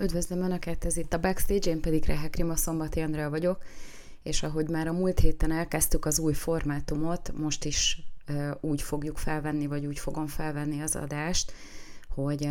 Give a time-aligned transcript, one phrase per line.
[0.00, 3.62] Üdvözlöm Önöket, ez itt a Backstage, én pedig Rehek Rima Szombati Andrea vagyok,
[4.22, 8.02] és ahogy már a múlt héten elkezdtük az új formátumot, most is
[8.60, 11.52] úgy fogjuk felvenni, vagy úgy fogom felvenni az adást,
[12.08, 12.48] hogy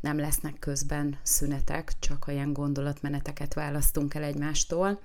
[0.00, 5.00] nem lesznek közben szünetek, csak olyan gondolatmeneteket választunk el egymástól.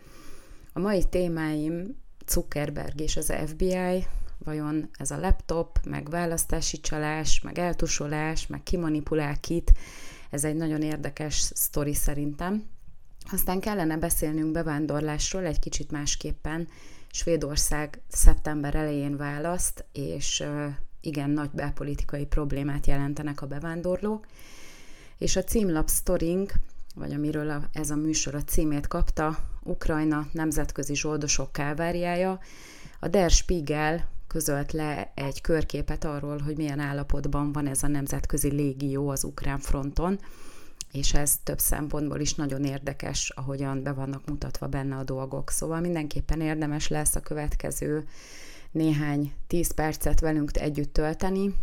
[0.74, 4.06] A mai témáim Zuckerberg és az FBI,
[4.44, 9.74] vajon ez a laptop, meg választási csalás, meg eltusolás, meg kimanipulál kit,
[10.32, 12.64] ez egy nagyon érdekes sztori szerintem.
[13.32, 16.68] Aztán kellene beszélnünk bevándorlásról egy kicsit másképpen.
[17.12, 20.44] Svédország szeptember elején választ, és
[21.02, 24.26] igen nagy belpolitikai problémát jelentenek a bevándorlók.
[25.18, 26.54] És a címlap sztorink,
[26.96, 32.40] vagy amiről a, ez a műsor a címét kapta, Ukrajna nemzetközi zsoldosok káváriája.
[33.00, 38.52] A Der Spiegel közölt le egy körképet arról, hogy milyen állapotban van ez a nemzetközi
[38.52, 40.20] légió az ukrán fronton,
[40.92, 45.50] és ez több szempontból is nagyon érdekes, ahogyan be vannak mutatva benne a dolgok.
[45.50, 48.08] Szóval mindenképpen érdemes lesz a következő
[48.72, 51.56] néhány tíz percet velünk együtt tölteni,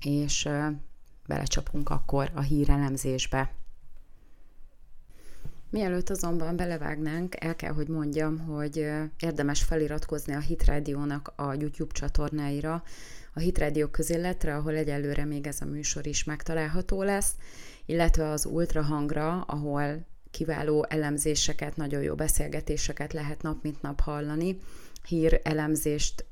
[0.00, 0.48] és
[1.26, 3.50] belecsapunk akkor a hírelemzésbe.
[5.72, 8.86] Mielőtt azonban belevágnánk, el kell, hogy mondjam, hogy
[9.18, 12.82] érdemes feliratkozni a Hit Radio-nak a YouTube csatornáira,
[13.34, 17.32] a Hit Radio közéletre, ahol egyelőre még ez a műsor is megtalálható lesz,
[17.86, 24.58] illetve az Ultrahangra, ahol kiváló elemzéseket, nagyon jó beszélgetéseket lehet nap mint nap hallani,
[25.06, 26.24] hír elemzést,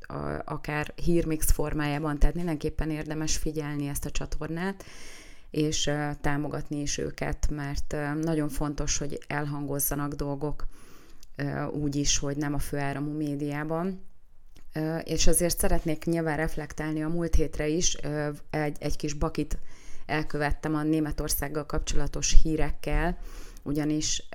[0.44, 4.84] akár hírmix formájában, tehát mindenképpen érdemes figyelni ezt a csatornát,
[5.50, 10.66] és támogatni is őket, mert nagyon fontos, hogy elhangozzanak dolgok
[11.72, 14.08] úgy is, hogy nem a főáramú médiában.
[15.04, 17.94] És azért szeretnék nyilván reflektálni a múlt hétre is,
[18.50, 19.58] egy, egy kis bakit
[20.06, 23.18] elkövettem a Németországgal kapcsolatos hírekkel,
[23.62, 24.28] ugyanis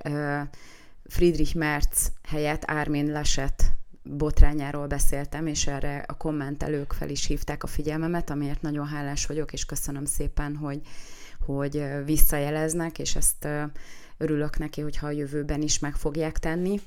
[1.04, 3.62] Friedrich Merz helyett Armin Laschet
[4.08, 9.52] botrányáról beszéltem, és erre a kommentelők fel is hívták a figyelmemet, amiért nagyon hálás vagyok,
[9.52, 10.80] és köszönöm szépen, hogy,
[11.46, 13.48] hogy visszajeleznek, és ezt
[14.18, 16.80] örülök neki, hogyha a jövőben is meg fogják tenni.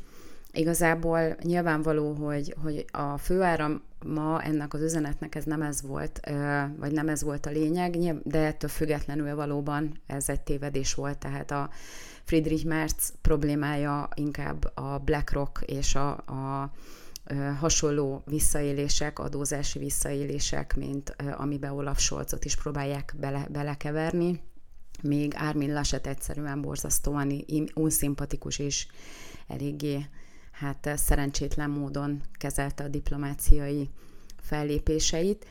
[0.51, 6.19] Igazából nyilvánvaló, hogy, hogy a főáram ma ennek az üzenetnek ez nem ez volt,
[6.77, 11.51] vagy nem ez volt a lényeg, de ettől függetlenül valóban ez egy tévedés volt, tehát
[11.51, 11.69] a
[12.23, 16.71] Friedrich Merz problémája inkább a BlackRock és a, a
[17.59, 24.41] hasonló visszaélések, adózási visszaélések, mint amiben Olaf Scholzot is próbálják bele, belekeverni,
[25.01, 27.45] még Armin Laschet egyszerűen borzasztóan
[27.75, 28.87] unszimpatikus és
[29.47, 30.05] eléggé
[30.51, 33.89] hát szerencsétlen módon kezelte a diplomáciai
[34.41, 35.45] fellépéseit.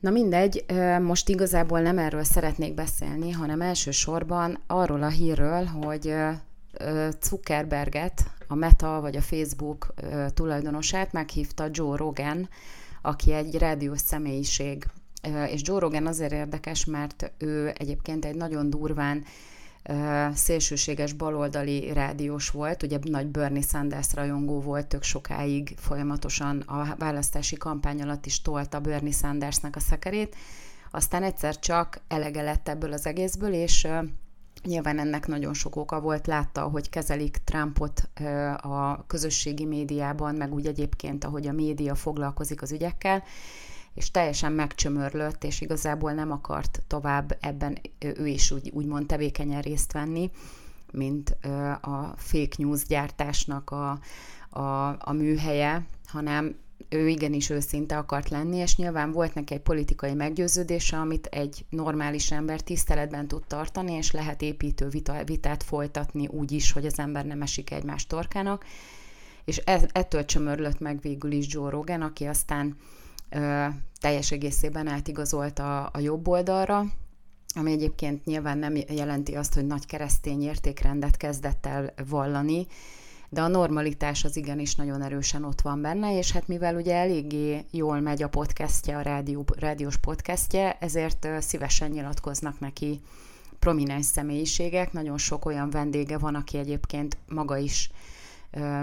[0.00, 0.64] Na mindegy,
[1.00, 6.14] most igazából nem erről szeretnék beszélni, hanem elsősorban arról a hírről, hogy
[7.20, 9.94] Zuckerberget, a Meta vagy a Facebook
[10.34, 12.48] tulajdonosát meghívta Joe Rogan,
[13.02, 14.86] aki egy rádiós személyiség.
[15.50, 19.24] És Joe Rogan azért érdekes, mert ő egyébként egy nagyon durván
[20.34, 27.56] szélsőséges baloldali rádiós volt, ugye nagy Bernie Sanders rajongó volt tök sokáig, folyamatosan a választási
[27.56, 30.36] kampány alatt is tolta Bernie Sandersnek a szekerét,
[30.90, 33.88] aztán egyszer csak elege lett ebből az egészből, és
[34.64, 38.08] Nyilván ennek nagyon sok oka volt, látta, hogy kezelik Trumpot
[38.56, 43.22] a közösségi médiában, meg úgy egyébként, ahogy a média foglalkozik az ügyekkel,
[43.94, 49.92] és teljesen megcsömörlött, és igazából nem akart tovább ebben ő is úgy, úgymond tevékenyen részt
[49.92, 50.30] venni,
[50.92, 51.36] mint
[51.80, 53.98] a fake news gyártásnak a,
[54.50, 56.56] a, a műhelye, hanem
[56.92, 62.30] ő igenis őszinte akart lenni, és nyilván volt neki egy politikai meggyőződése, amit egy normális
[62.30, 64.88] ember tiszteletben tud tartani, és lehet építő
[65.24, 68.64] vitát folytatni úgy is, hogy az ember nem esik egymás torkának,
[69.44, 72.76] és ez, ettől csömörlött meg végül is Joe Rogan, aki aztán
[73.30, 73.66] ö,
[74.00, 76.84] teljes egészében átigazolt a, a jobb oldalra,
[77.54, 82.66] ami egyébként nyilván nem jelenti azt, hogy nagy keresztény értékrendet kezdett el vallani,
[83.32, 87.64] de a normalitás az igenis nagyon erősen ott van benne, és hát mivel ugye eléggé
[87.70, 93.00] jól megy a podcastje, a rádió, rádiós podcastje, ezért szívesen nyilatkoznak neki
[93.58, 97.90] prominens személyiségek, nagyon sok olyan vendége van, aki egyébként maga is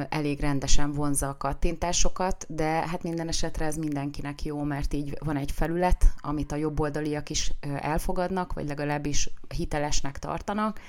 [0.10, 5.38] elég rendesen vonza a kattintásokat, de hát minden esetre ez mindenkinek jó, mert így van
[5.38, 10.80] egy felület, amit a jobboldaliak is elfogadnak, vagy legalábbis hitelesnek tartanak,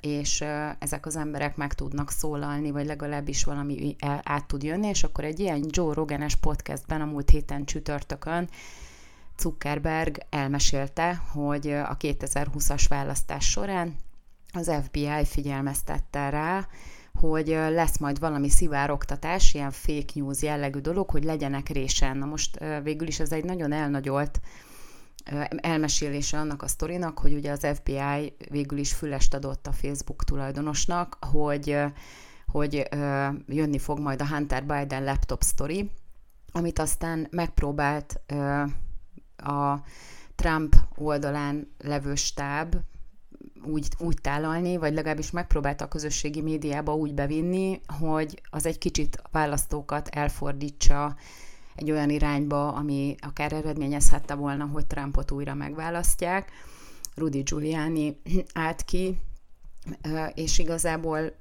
[0.00, 0.44] és
[0.78, 5.40] ezek az emberek meg tudnak szólalni, vagy legalábbis valami át tud jönni, és akkor egy
[5.40, 8.48] ilyen Joe Roganes podcastben a múlt héten csütörtökön
[9.38, 13.96] Zuckerberg elmesélte, hogy a 2020-as választás során
[14.52, 16.68] az FBI figyelmeztette rá,
[17.14, 22.16] hogy lesz majd valami szivároktatás, ilyen fake news jellegű dolog, hogy legyenek résen.
[22.16, 24.40] Na most végül is ez egy nagyon elnagyolt
[25.56, 31.16] elmesélése annak a sztorinak, hogy ugye az FBI végül is fülest adott a Facebook tulajdonosnak,
[31.20, 31.78] hogy,
[32.46, 32.88] hogy
[33.46, 35.90] jönni fog majd a Hunter Biden laptop story,
[36.52, 38.20] amit aztán megpróbált
[39.36, 39.74] a
[40.34, 42.76] Trump oldalán levő stáb
[43.64, 49.22] úgy, úgy tálalni, vagy legalábbis megpróbálta a közösségi médiába úgy bevinni, hogy az egy kicsit
[49.30, 51.16] választókat elfordítsa
[51.80, 56.50] egy olyan irányba, ami akár eredményezhette volna, hogy Trumpot újra megválasztják.
[57.14, 58.20] Rudy Giuliani
[58.54, 59.18] állt ki,
[60.34, 61.32] és igazából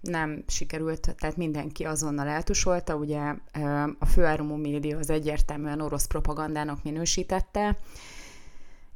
[0.00, 3.34] nem sikerült, tehát mindenki azonnal eltusolta, ugye
[3.98, 7.78] a főáramú média az egyértelműen orosz propagandának minősítette,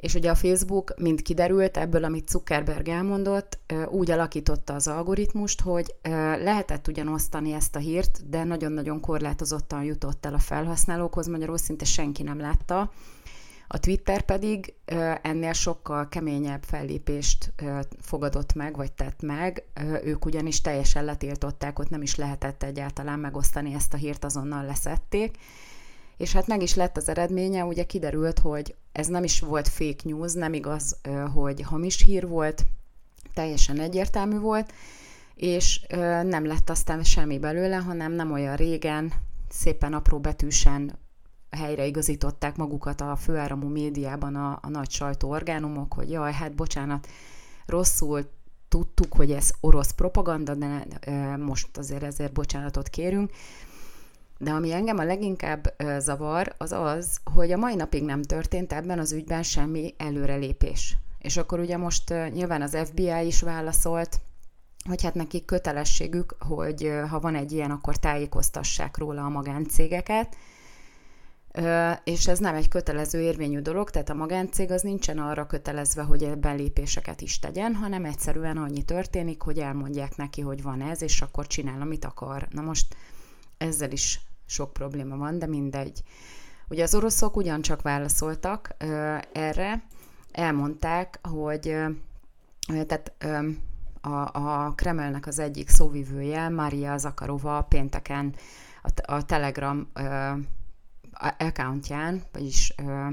[0.00, 3.58] és ugye a Facebook, mint kiderült ebből, amit Zuckerberg elmondott,
[3.90, 5.94] úgy alakította az algoritmust, hogy
[6.42, 11.84] lehetett ugyan osztani ezt a hírt, de nagyon-nagyon korlátozottan jutott el a felhasználókhoz, magyarul szinte
[11.84, 12.92] senki nem látta.
[13.68, 14.74] A Twitter pedig
[15.22, 17.52] ennél sokkal keményebb fellépést
[18.00, 19.64] fogadott meg, vagy tett meg.
[20.04, 25.36] Ők ugyanis teljesen letiltották, ott nem is lehetett egyáltalán megosztani ezt a hírt, azonnal leszették
[26.20, 30.02] és hát meg is lett az eredménye, ugye kiderült, hogy ez nem is volt fake
[30.02, 30.96] news, nem igaz,
[31.34, 32.64] hogy hamis hír volt,
[33.34, 34.72] teljesen egyértelmű volt,
[35.34, 35.80] és
[36.22, 39.12] nem lett aztán semmi belőle, hanem nem olyan régen,
[39.48, 40.98] szépen apró betűsen
[41.50, 47.08] helyreigazították magukat a főáramú médiában a, a nagy sajtóorgánumok, hogy jaj, hát bocsánat,
[47.66, 48.30] rosszul
[48.68, 50.86] tudtuk, hogy ez orosz propaganda, de
[51.36, 53.30] most azért ezért bocsánatot kérünk,
[54.42, 58.98] de ami engem a leginkább zavar, az az, hogy a mai napig nem történt ebben
[58.98, 60.96] az ügyben semmi előrelépés.
[61.18, 64.20] És akkor ugye most nyilván az FBI is válaszolt,
[64.88, 70.36] hogy hát nekik kötelességük, hogy ha van egy ilyen, akkor tájékoztassák róla a magáncégeket,
[72.04, 76.22] és ez nem egy kötelező érvényű dolog, tehát a magáncég az nincsen arra kötelezve, hogy
[76.22, 81.22] ebben lépéseket is tegyen, hanem egyszerűen annyi történik, hogy elmondják neki, hogy van ez, és
[81.22, 82.48] akkor csinál, amit akar.
[82.50, 82.96] Na most
[83.58, 84.20] ezzel is
[84.50, 86.02] sok probléma van, de mindegy.
[86.68, 89.82] Ugye az oroszok ugyancsak válaszoltak ö, erre,
[90.32, 91.88] elmondták, hogy ö,
[92.66, 93.48] tehát ö,
[94.00, 98.34] a, a Kremlnek az egyik szóvivője, Maria Zakarova pénteken
[98.82, 100.32] a, a Telegram ö,
[101.38, 103.08] accountján, vagyis ö,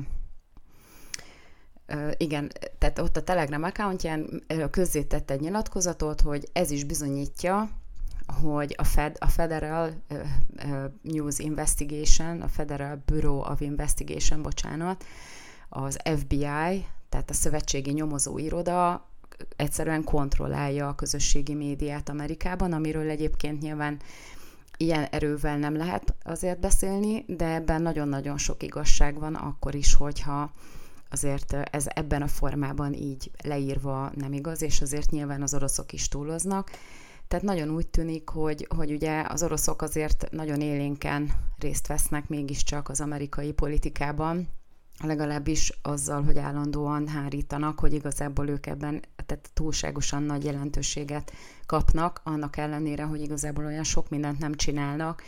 [2.18, 7.70] igen, tehát ott a Telegram accountján közzétett egy nyilatkozatot, hogy ez is bizonyítja,
[8.42, 9.94] hogy a, Fed, a Federal
[11.02, 15.06] News Investigation, a Federal Bureau of Investigation, bocsánat,
[15.70, 19.08] az FBI, tehát a Szövetségi Nyomozóiroda
[19.56, 24.00] egyszerűen kontrollálja a közösségi médiát Amerikában, amiről egyébként nyilván
[24.78, 30.52] ilyen erővel nem lehet azért beszélni, de ebben nagyon-nagyon sok igazság van, akkor is, hogyha
[31.10, 36.08] azért ez ebben a formában így leírva nem igaz, és azért nyilván az oroszok is
[36.08, 36.72] túloznak.
[37.28, 42.90] Tehát nagyon úgy tűnik, hogy, hogy ugye az oroszok azért nagyon élénken részt vesznek mégiscsak
[42.90, 44.48] az amerikai politikában,
[45.04, 51.32] legalábbis azzal, hogy állandóan hárítanak, hogy igazából ők ebben tehát túlságosan nagy jelentőséget
[51.66, 55.24] kapnak, annak ellenére, hogy igazából olyan sok mindent nem csinálnak,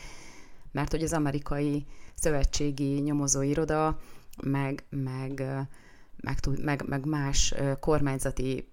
[0.71, 1.85] mert hogy az amerikai
[2.15, 4.00] szövetségi nyomozóiroda,
[4.43, 5.43] meg, meg,
[6.21, 8.67] meg, meg, meg más kormányzati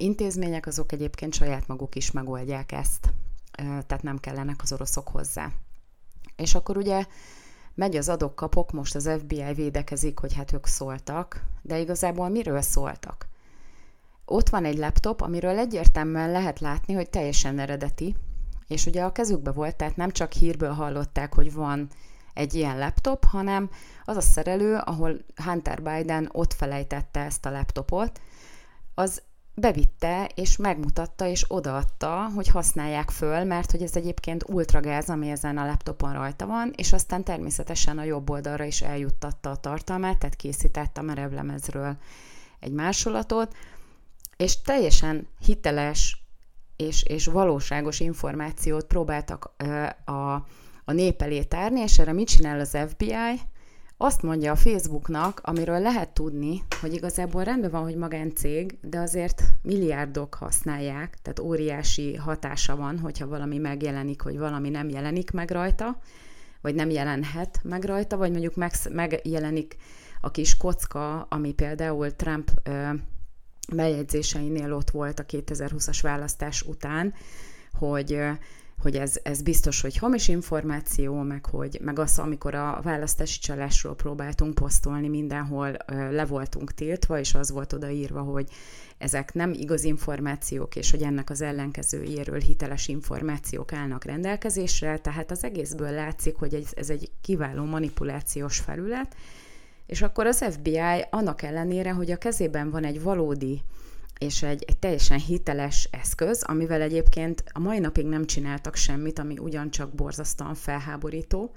[0.00, 3.12] intézmények azok egyébként saját maguk is megoldják ezt,
[3.52, 5.50] tehát nem kellenek az oroszok hozzá.
[6.36, 7.04] És akkor ugye
[7.74, 13.28] megy az adok-kapok, most az FBI védekezik, hogy hát ők szóltak, de igazából miről szóltak?
[14.24, 18.16] Ott van egy laptop, amiről egyértelműen lehet látni, hogy teljesen eredeti,
[18.66, 21.88] és ugye a kezükbe volt, tehát nem csak hírből hallották, hogy van
[22.34, 23.70] egy ilyen laptop, hanem
[24.04, 28.20] az a szerelő, ahol Hunter Biden ott felejtette ezt a laptopot,
[28.94, 29.22] az
[29.60, 35.58] bevitte, és megmutatta, és odaadta, hogy használják föl, mert hogy ez egyébként ultragáz, ami ezen
[35.58, 40.36] a laptopon rajta van, és aztán természetesen a jobb oldalra is eljuttatta a tartalmát, tehát
[40.36, 41.96] készített a merevlemezről
[42.60, 43.56] egy másolatot,
[44.36, 46.24] és teljesen hiteles
[46.76, 49.52] és, és valóságos információt próbáltak
[50.04, 50.12] a,
[50.84, 53.40] a, nép elé tárni, és erre mit csinál az FBI?
[54.02, 59.42] Azt mondja a Facebooknak, amiről lehet tudni, hogy igazából rendben van, hogy magáncég, de azért
[59.62, 65.98] milliárdok használják, tehát óriási hatása van, hogyha valami megjelenik, hogy valami nem jelenik meg rajta,
[66.60, 69.76] vagy nem jelenhet meg rajta, vagy mondjuk meg, megjelenik
[70.20, 72.90] a kis kocka, ami például Trump ö,
[73.72, 77.14] bejegyzéseinél ott volt a 2020-as választás után,
[77.72, 78.18] hogy
[78.80, 83.94] hogy ez, ez biztos, hogy hamis információ, meg, hogy, meg az, amikor a választási csalásról
[83.94, 88.48] próbáltunk posztolni, mindenhol le voltunk tiltva, és az volt odaírva, hogy
[88.98, 95.44] ezek nem igaz információk, és hogy ennek az ellenkezőjéről hiteles információk állnak rendelkezésre, tehát az
[95.44, 99.14] egészből látszik, hogy ez, egy kiváló manipulációs felület,
[99.86, 103.62] és akkor az FBI annak ellenére, hogy a kezében van egy valódi
[104.20, 109.38] és egy, egy teljesen hiteles eszköz, amivel egyébként a mai napig nem csináltak semmit, ami
[109.38, 111.54] ugyancsak borzasztóan felháborító,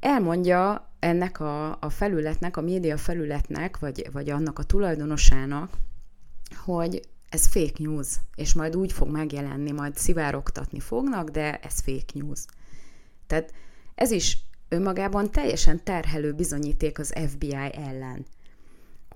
[0.00, 5.72] elmondja ennek a, a felületnek, a média felületnek, vagy, vagy annak a tulajdonosának,
[6.64, 12.12] hogy ez fake news, és majd úgy fog megjelenni, majd szivárogtatni fognak, de ez fake
[12.14, 12.44] news.
[13.26, 13.52] Tehát
[13.94, 18.26] ez is önmagában teljesen terhelő bizonyíték az FBI ellen.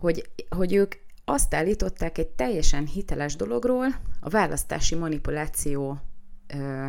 [0.00, 0.94] Hogy, hogy ők
[1.24, 3.86] azt állították egy teljesen hiteles dologról
[4.20, 5.98] a választási manipuláció
[6.46, 6.88] ö,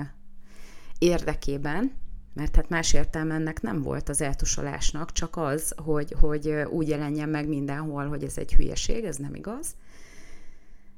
[0.98, 1.92] érdekében,
[2.34, 7.30] mert hát más értelme ennek nem volt az eltusolásnak, csak az, hogy, hogy úgy jelenjen
[7.30, 9.76] meg mindenhol, hogy ez egy hülyeség, ez nem igaz.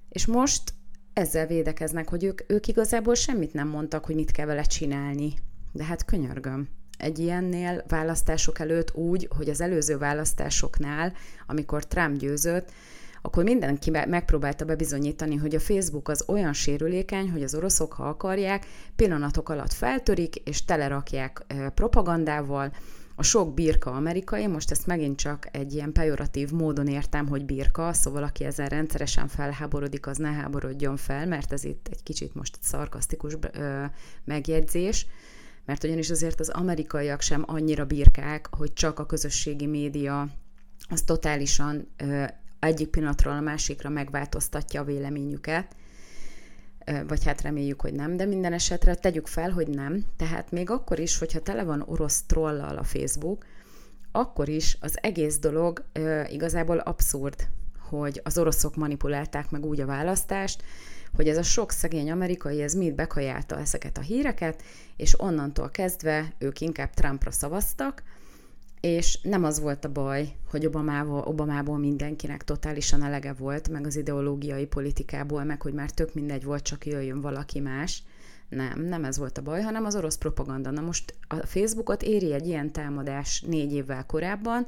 [0.10, 0.74] És most
[1.14, 5.34] ezzel védekeznek, hogy ők, ők igazából semmit nem mondtak, hogy mit kell vele csinálni.
[5.72, 6.68] De hát könyörgöm.
[6.98, 11.14] Egy ilyennél választások előtt úgy, hogy az előző választásoknál,
[11.48, 12.72] amikor Trump győzött,
[13.28, 18.66] akkor mindenki megpróbálta bebizonyítani, hogy a Facebook az olyan sérülékeny, hogy az oroszok, ha akarják,
[18.96, 22.72] pillanatok alatt feltörik, és telerakják propagandával,
[23.16, 27.94] a sok birka amerikai, most ezt megint csak egy ilyen pejoratív módon értem, hogy birka,
[27.94, 32.58] szóval aki ezen rendszeresen felháborodik, az ne háborodjon fel, mert ez itt egy kicsit most
[32.62, 33.84] szarkasztikus ö,
[34.24, 35.06] megjegyzés,
[35.66, 40.28] mert ugyanis azért az amerikaiak sem annyira birkák, hogy csak a közösségi média
[40.90, 42.24] az totálisan ö,
[42.68, 45.76] egyik pillanatról a másikra megváltoztatja a véleményüket,
[47.08, 50.06] vagy hát reméljük, hogy nem, de minden esetre tegyük fel, hogy nem.
[50.18, 53.46] Tehát még akkor is, hogyha tele van orosz trollal a Facebook,
[54.12, 55.84] akkor is az egész dolog
[56.30, 57.48] igazából abszurd,
[57.90, 60.64] hogy az oroszok manipulálták meg úgy a választást,
[61.16, 64.64] hogy ez a sok szegény amerikai, ez mind bekajálta ezeket a híreket,
[64.96, 68.04] és onnantól kezdve ők inkább Trumpra szavaztak,
[68.82, 73.96] és nem az volt a baj, hogy Obamából, Obamából mindenkinek totálisan elege volt, meg az
[73.96, 78.04] ideológiai politikából, meg hogy már tök mindegy volt, csak jöjjön valaki más.
[78.50, 80.72] Nem, nem ez volt a baj, hanem az orosz propaganda.
[80.72, 84.68] Na most a Facebookot éri egy ilyen támadás négy évvel korábban,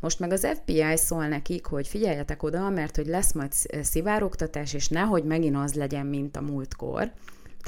[0.00, 3.52] most meg az FBI szól nekik, hogy figyeljetek oda, mert hogy lesz majd
[3.82, 7.12] szivárogtatás, és nehogy megint az legyen, mint a múltkor.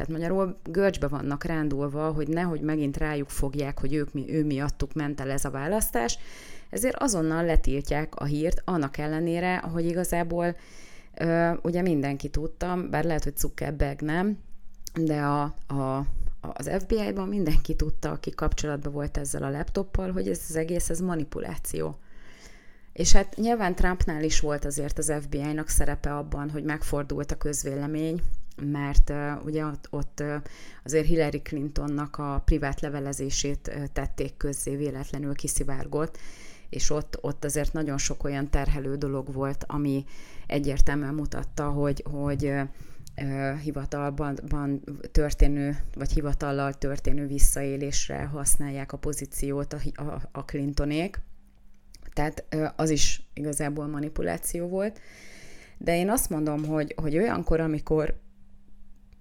[0.00, 4.92] Tehát magyarul görcsbe vannak rándulva, hogy nehogy megint rájuk fogják, hogy ők, mi, ő miattuk
[4.92, 6.19] ment el ez a választás,
[6.71, 10.57] ezért azonnal letiltják a hírt, annak ellenére, hogy igazából
[11.14, 14.38] ö, ugye mindenki tudta, bár lehet, hogy Zuckerberg nem,
[14.95, 16.07] de a, a,
[16.40, 21.00] az FBI-ban mindenki tudta, aki kapcsolatban volt ezzel a laptoppal, hogy ez az egész, ez
[21.00, 21.99] manipuláció.
[22.92, 28.23] És hát nyilván Trumpnál is volt azért az FBI-nak szerepe abban, hogy megfordult a közvélemény,
[28.62, 30.35] mert uh, ugye ott, ott uh,
[30.85, 36.19] azért Hillary Clintonnak a privát levelezését uh, tették közzé, véletlenül kiszivárgott,
[36.69, 40.05] és ott, ott azért nagyon sok olyan terhelő dolog volt, ami
[40.47, 44.81] egyértelműen mutatta, hogy, hogy uh, hivatalban
[45.12, 51.21] történő, vagy hivatallal történő visszaélésre használják a pozíciót a, a, a Clintonék.
[52.12, 52.45] Tehát
[52.76, 55.00] az is igazából manipuláció volt.
[55.79, 58.21] De én azt mondom, hogy, hogy olyankor, amikor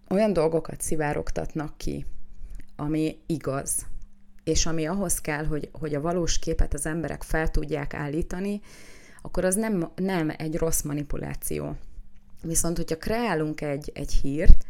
[0.10, 2.06] olyan dolgokat szivárogtatnak ki,
[2.75, 3.86] ami igaz,
[4.44, 8.62] és ami ahhoz kell, hogy, hogy a valós képet az emberek fel tudják állítani,
[9.22, 11.75] akkor az nem, nem egy rossz manipuláció.
[12.42, 14.66] Viszont, hogyha kreálunk egy, egy hírt,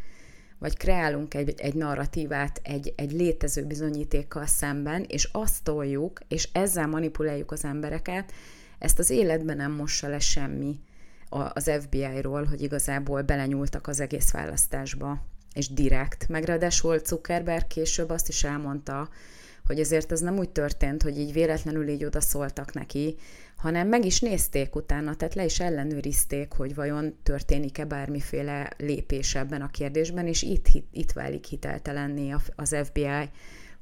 [0.58, 6.88] vagy kreálunk egy, egy narratívát egy, egy létező bizonyítékkal szemben, és azt toljuk, és ezzel
[6.88, 8.32] manipuláljuk az embereket,
[8.80, 10.80] ezt az életben nem mossa le semmi
[11.30, 15.22] az FBI-ról, hogy igazából belenyúltak az egész választásba,
[15.54, 16.28] és direkt.
[16.28, 19.10] Meg ráadásul Zuckerberg később azt is elmondta,
[19.66, 23.16] hogy ezért ez nem úgy történt, hogy így véletlenül így odaszóltak neki,
[23.56, 29.62] hanem meg is nézték utána, tehát le is ellenőrizték, hogy vajon történik-e bármiféle lépés ebben
[29.62, 33.30] a kérdésben, és itt, itt válik hiteltelenné az FBI,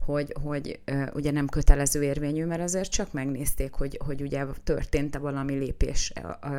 [0.07, 0.79] hogy, hogy
[1.13, 6.13] ugye nem kötelező érvényű, mert azért csak megnézték, hogy, hogy ugye történt-e valami lépés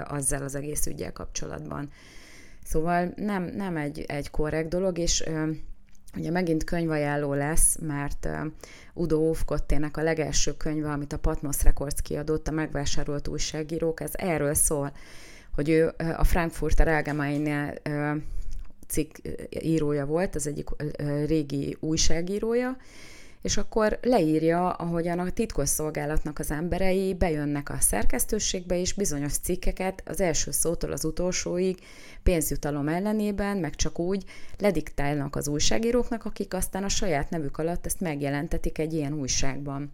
[0.05, 1.90] azzal az egész ügyel kapcsolatban.
[2.64, 5.25] Szóval nem, nem egy, egy korrekt dolog, és
[6.17, 8.28] Ugye megint könyvajánló lesz, mert
[8.95, 14.55] Udo Ufkottének a legelső könyve, amit a Patmos Records kiadott, a megvásárolt újságírók, ez erről
[14.55, 14.93] szól,
[15.55, 17.75] hogy ő a Frankfurter Allgemeine
[18.87, 19.17] cikk
[19.62, 20.69] írója volt, az egyik
[21.26, 22.76] régi újságírója,
[23.42, 30.21] és akkor leírja, ahogyan a titkosszolgálatnak az emberei bejönnek a szerkesztőségbe, és bizonyos cikkeket az
[30.21, 31.78] első szótól az utolsóig
[32.23, 34.25] pénzjutalom ellenében, meg csak úgy
[34.59, 39.92] lediktálnak az újságíróknak, akik aztán a saját nevük alatt ezt megjelentetik egy ilyen újságban.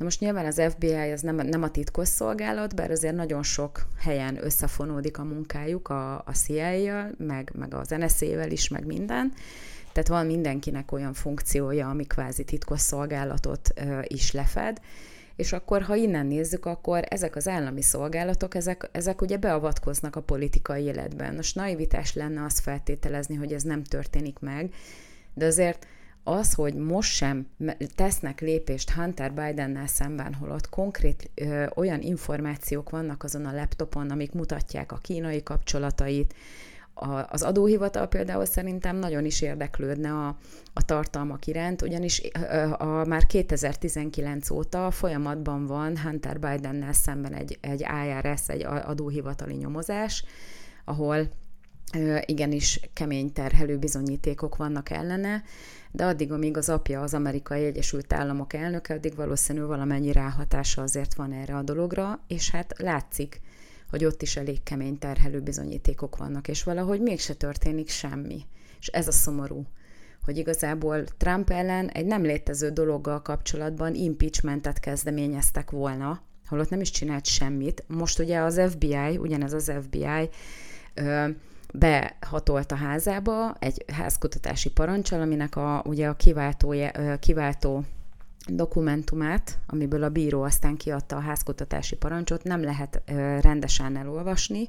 [0.00, 4.44] Na most nyilván az FBI az nem, nem a titkosszolgálat, bár azért nagyon sok helyen
[4.44, 9.32] összefonódik a munkájuk a, a CIA-jal, meg, meg az NSZ-vel is, meg minden,
[9.92, 14.80] tehát van mindenkinek olyan funkciója, ami kvázi titkosszolgálatot is lefed,
[15.36, 20.22] és akkor, ha innen nézzük, akkor ezek az állami szolgálatok, ezek, ezek ugye beavatkoznak a
[20.22, 21.34] politikai életben.
[21.34, 24.74] Most naivitás lenne azt feltételezni, hogy ez nem történik meg,
[25.34, 25.86] de azért
[26.24, 27.46] az, hogy most sem
[27.94, 34.32] tesznek lépést Hunter Bidennel szemben, holott konkrét ö, olyan információk vannak azon a laptopon, amik
[34.32, 36.34] mutatják a kínai kapcsolatait,
[37.00, 40.36] a, az adóhivatal például szerintem nagyon is érdeklődne a,
[40.72, 47.58] a tartalmak iránt, ugyanis a, a, már 2019 óta folyamatban van Hunter Bidennel szemben egy,
[47.60, 50.24] egy IRS, egy adóhivatali nyomozás,
[50.84, 51.28] ahol
[52.24, 55.42] igenis kemény terhelő bizonyítékok vannak ellene,
[55.90, 61.14] de addig, amíg az apja az Amerikai Egyesült Államok elnöke, addig valószínű valamennyi ráhatása azért
[61.14, 63.40] van erre a dologra, és hát látszik,
[63.90, 68.42] hogy ott is elég kemény terhelő bizonyítékok vannak, és valahogy mégse történik semmi.
[68.80, 69.66] És ez a szomorú,
[70.24, 76.90] hogy igazából Trump ellen egy nem létező dologgal kapcsolatban impeachmentet kezdeményeztek volna, holott nem is
[76.90, 77.84] csinált semmit.
[77.86, 80.28] Most ugye az FBI, ugyanez az FBI
[80.94, 81.28] ö,
[81.72, 86.74] behatolt a házába egy házkutatási parancsal, aminek a, ugye a kiváltó,
[87.20, 87.84] kiváltó
[88.46, 93.02] dokumentumát, amiből a bíró aztán kiadta a házkutatási parancsot, nem lehet
[93.40, 94.68] rendesen elolvasni,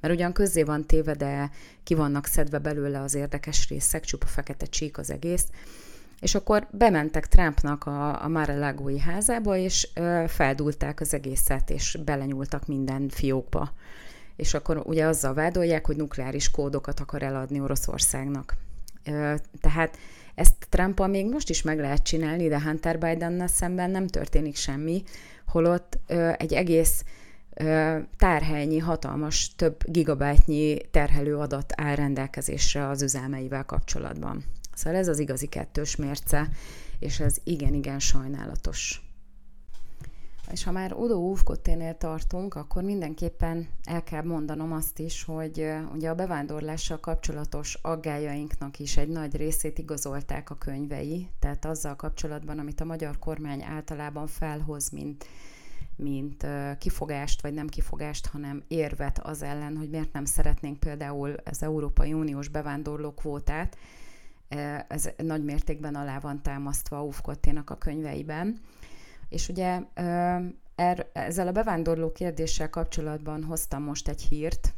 [0.00, 1.50] mert ugyan közzé van téve, de
[1.82, 5.46] ki vannak szedve belőle az érdekes részek, csupa fekete csík az egész,
[6.20, 12.66] és akkor bementek Trumpnak a, a Mar-a-Lagói házába, és ö, feldúlták az egészet, és belenyúltak
[12.66, 13.72] minden fiókba.
[14.36, 18.56] És akkor ugye azzal vádolják, hogy nukleáris kódokat akar eladni Oroszországnak.
[19.04, 19.98] Ö, tehát
[20.34, 25.02] ezt trump még most is meg lehet csinálni, de Hunter biden szemben nem történik semmi,
[25.46, 27.04] holott ö, egy egész
[27.54, 34.44] ö, tárhelynyi, hatalmas, több gigabájtnyi terhelő adat áll rendelkezésre az üzelmeivel kapcsolatban.
[34.74, 36.48] Szóval ez az igazi kettős mérce,
[36.98, 39.03] és ez igen-igen sajnálatos.
[40.50, 46.10] És ha már Udo Ufkotténél tartunk, akkor mindenképpen el kell mondanom azt is, hogy ugye
[46.10, 52.80] a bevándorlással kapcsolatos aggájainknak is egy nagy részét igazolták a könyvei, tehát azzal kapcsolatban, amit
[52.80, 55.26] a magyar kormány általában felhoz, mint,
[55.96, 56.46] mint
[56.78, 62.12] kifogást, vagy nem kifogást, hanem érvet az ellen, hogy miért nem szeretnénk például az Európai
[62.12, 63.76] Uniós bevándorló kvótát,
[64.88, 68.60] ez nagy mértékben alá van támasztva Ufkotténak a könyveiben.
[69.28, 69.80] És ugye
[70.74, 74.72] er, ezzel a bevándorló kérdéssel kapcsolatban hoztam most egy hírt,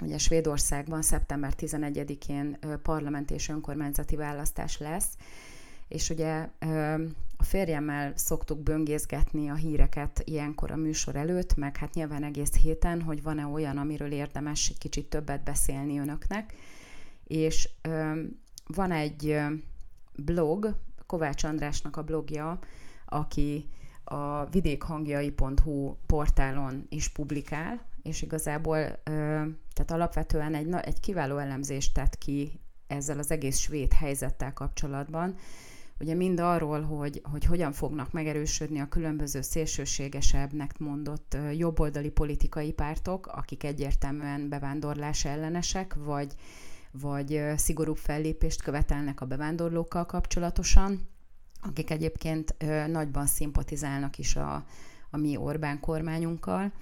[0.00, 5.08] ugye Svédországban szeptember 11-én parlament és önkormányzati választás lesz,
[5.88, 6.48] és ugye
[7.36, 13.02] a férjemmel szoktuk böngészgetni a híreket ilyenkor a műsor előtt, meg hát nyilván egész héten,
[13.02, 16.54] hogy van-e olyan, amiről érdemes egy kicsit többet beszélni önöknek.
[17.24, 17.68] És
[18.66, 19.38] van egy
[20.16, 22.58] blog, Kovács Andrásnak a blogja,
[23.10, 23.68] aki
[24.04, 29.02] a vidékhangjai.hu portálon is publikál, és igazából
[29.72, 35.34] tehát alapvetően egy, egy kiváló elemzést tett ki ezzel az egész svéd helyzettel kapcsolatban.
[36.00, 43.26] Ugye mind arról, hogy, hogy hogyan fognak megerősödni a különböző szélsőségesebbnek mondott jobboldali politikai pártok,
[43.26, 46.34] akik egyértelműen bevándorlás ellenesek, vagy,
[46.90, 51.08] vagy szigorúbb fellépést követelnek a bevándorlókkal kapcsolatosan,
[51.62, 52.54] akik egyébként
[52.86, 54.64] nagyban szimpatizálnak is a,
[55.10, 56.72] a mi Orbán kormányunkkal,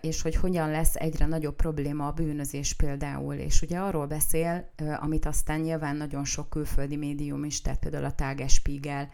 [0.00, 3.34] és hogy hogyan lesz egyre nagyobb probléma a bűnözés például.
[3.34, 8.14] És ugye arról beszél, amit aztán nyilván nagyon sok külföldi médium is, tehát például a
[8.14, 9.08] Tagesspiegel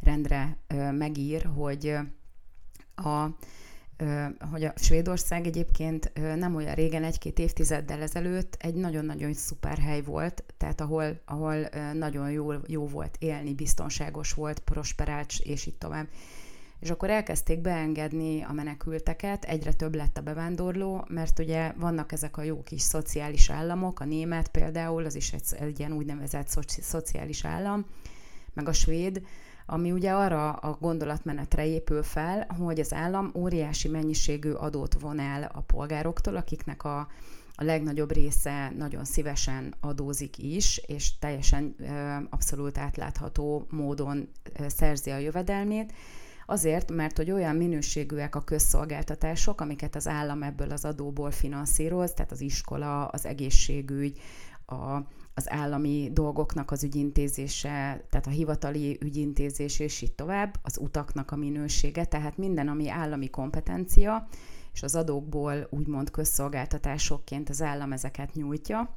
[0.00, 0.58] rendre
[0.92, 1.96] megír, hogy
[2.94, 3.26] a
[4.50, 10.44] hogy a Svédország egyébként nem olyan régen, egy-két évtizeddel ezelőtt egy nagyon-nagyon szuper hely volt,
[10.56, 16.06] tehát ahol, ahol nagyon jó, jó volt élni, biztonságos volt, prosperált, és itt tovább.
[16.80, 22.36] És akkor elkezdték beengedni a menekülteket, egyre több lett a bevándorló, mert ugye vannak ezek
[22.36, 26.82] a jó kis szociális államok, a német például, az is egy, egy ilyen úgynevezett szoci,
[26.82, 27.86] szociális állam,
[28.54, 29.22] meg a svéd,
[29.66, 35.50] ami ugye arra a gondolatmenetre épül fel, hogy az állam óriási mennyiségű adót von el
[35.54, 36.98] a polgároktól, akiknek a,
[37.54, 41.74] a legnagyobb része nagyon szívesen adózik is, és teljesen
[42.30, 44.28] abszolút átlátható módon
[44.66, 45.92] szerzi a jövedelmét,
[46.48, 52.32] Azért, mert hogy olyan minőségűek a közszolgáltatások, amiket az állam ebből az adóból finanszíroz, tehát
[52.32, 54.18] az iskola, az egészségügy,
[54.66, 61.30] a, az állami dolgoknak az ügyintézése, tehát a hivatali ügyintézés, és így tovább, az utaknak
[61.30, 64.28] a minősége, tehát minden, ami állami kompetencia,
[64.72, 68.96] és az adókból úgymond közszolgáltatásokként az állam ezeket nyújtja,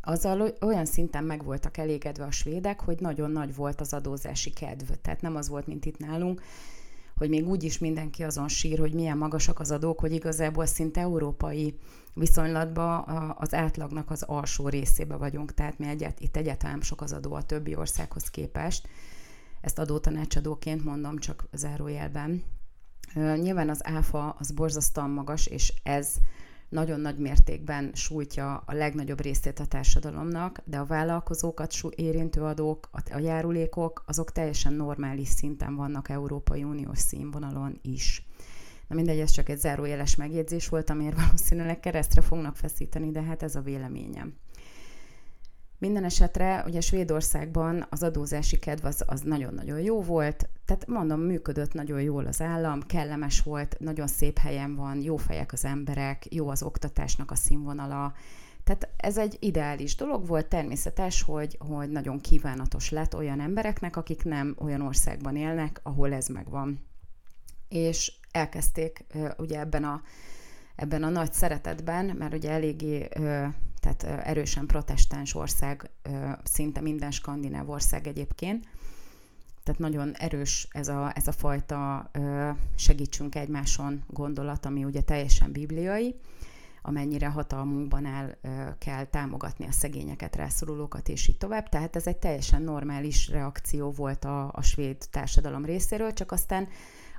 [0.00, 4.90] azzal olyan szinten meg voltak elégedve a svédek, hogy nagyon nagy volt az adózási kedv.
[5.02, 6.42] Tehát nem az volt, mint itt nálunk,
[7.16, 11.00] hogy még úgy is mindenki azon sír, hogy milyen magasak az adók, hogy igazából szinte
[11.00, 11.78] európai
[12.14, 13.04] viszonylatban
[13.38, 17.42] az átlagnak az alsó részébe vagyunk, tehát mi egyet, itt egyáltalán sok az adó a
[17.42, 18.88] többi országhoz képest.
[19.60, 22.42] Ezt adótanácsadóként mondom, csak zárójelben.
[23.14, 26.14] Nyilván az áfa az borzasztóan magas, és ez
[26.68, 33.18] nagyon nagy mértékben sújtja a legnagyobb részét a társadalomnak, de a vállalkozókat érintő adók, a
[33.18, 38.26] járulékok, azok teljesen normális szinten vannak Európai Uniós színvonalon is.
[38.88, 43.42] Na mindegy, ez csak egy zárójeles megjegyzés volt, amiért valószínűleg keresztre fognak feszíteni, de hát
[43.42, 44.34] ez a véleményem.
[45.78, 51.72] Minden esetre ugye Svédországban az adózási kedv az, az nagyon-nagyon jó volt, tehát mondom, működött
[51.72, 56.48] nagyon jól az állam, kellemes volt, nagyon szép helyen van, jó fejek az emberek, jó
[56.48, 58.14] az oktatásnak a színvonala,
[58.64, 64.24] tehát ez egy ideális dolog volt, természetes, hogy, hogy nagyon kívánatos lett olyan embereknek, akik
[64.24, 66.84] nem olyan országban élnek, ahol ez megvan.
[67.74, 69.04] És elkezdték
[69.36, 70.02] ugye ebben a,
[70.76, 73.08] ebben a nagy szeretetben, mert ugye eléggé
[73.80, 75.90] tehát erősen protestáns ország,
[76.42, 78.68] szinte minden skandináv ország egyébként.
[79.62, 82.10] Tehát nagyon erős ez a, ez a fajta
[82.74, 86.14] segítsünk egymáson gondolat, ami ugye teljesen bibliai,
[86.82, 88.36] amennyire hatalmunkban áll,
[88.78, 91.68] kell támogatni a szegényeket, rászorulókat, és így tovább.
[91.68, 96.68] Tehát ez egy teljesen normális reakció volt a, a svéd társadalom részéről, csak aztán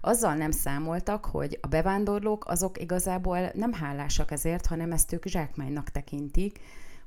[0.06, 5.90] azzal nem számoltak, hogy a bevándorlók azok igazából nem hálásak ezért, hanem ezt ők zsákmánynak
[5.90, 6.60] tekintik,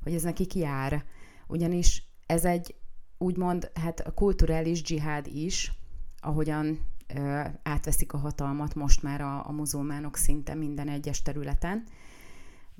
[0.02, 1.04] hogy ez nekik jár.
[1.46, 2.74] Ugyanis ez egy
[3.18, 5.72] úgymond hát a kulturális dzsihád is,
[6.20, 6.78] ahogyan
[7.14, 11.84] ö, átveszik a hatalmat most már a, a muzulmánok szinte minden egyes területen.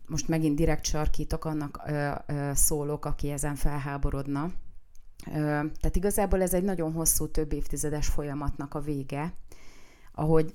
[0.06, 4.52] Most megint direkt sarkítok, annak ö, ö, szólok, aki ezen felháborodna.
[5.26, 5.32] Ö,
[5.80, 9.34] tehát igazából ez egy nagyon hosszú, több évtizedes folyamatnak a vége,
[10.18, 10.52] ahogy,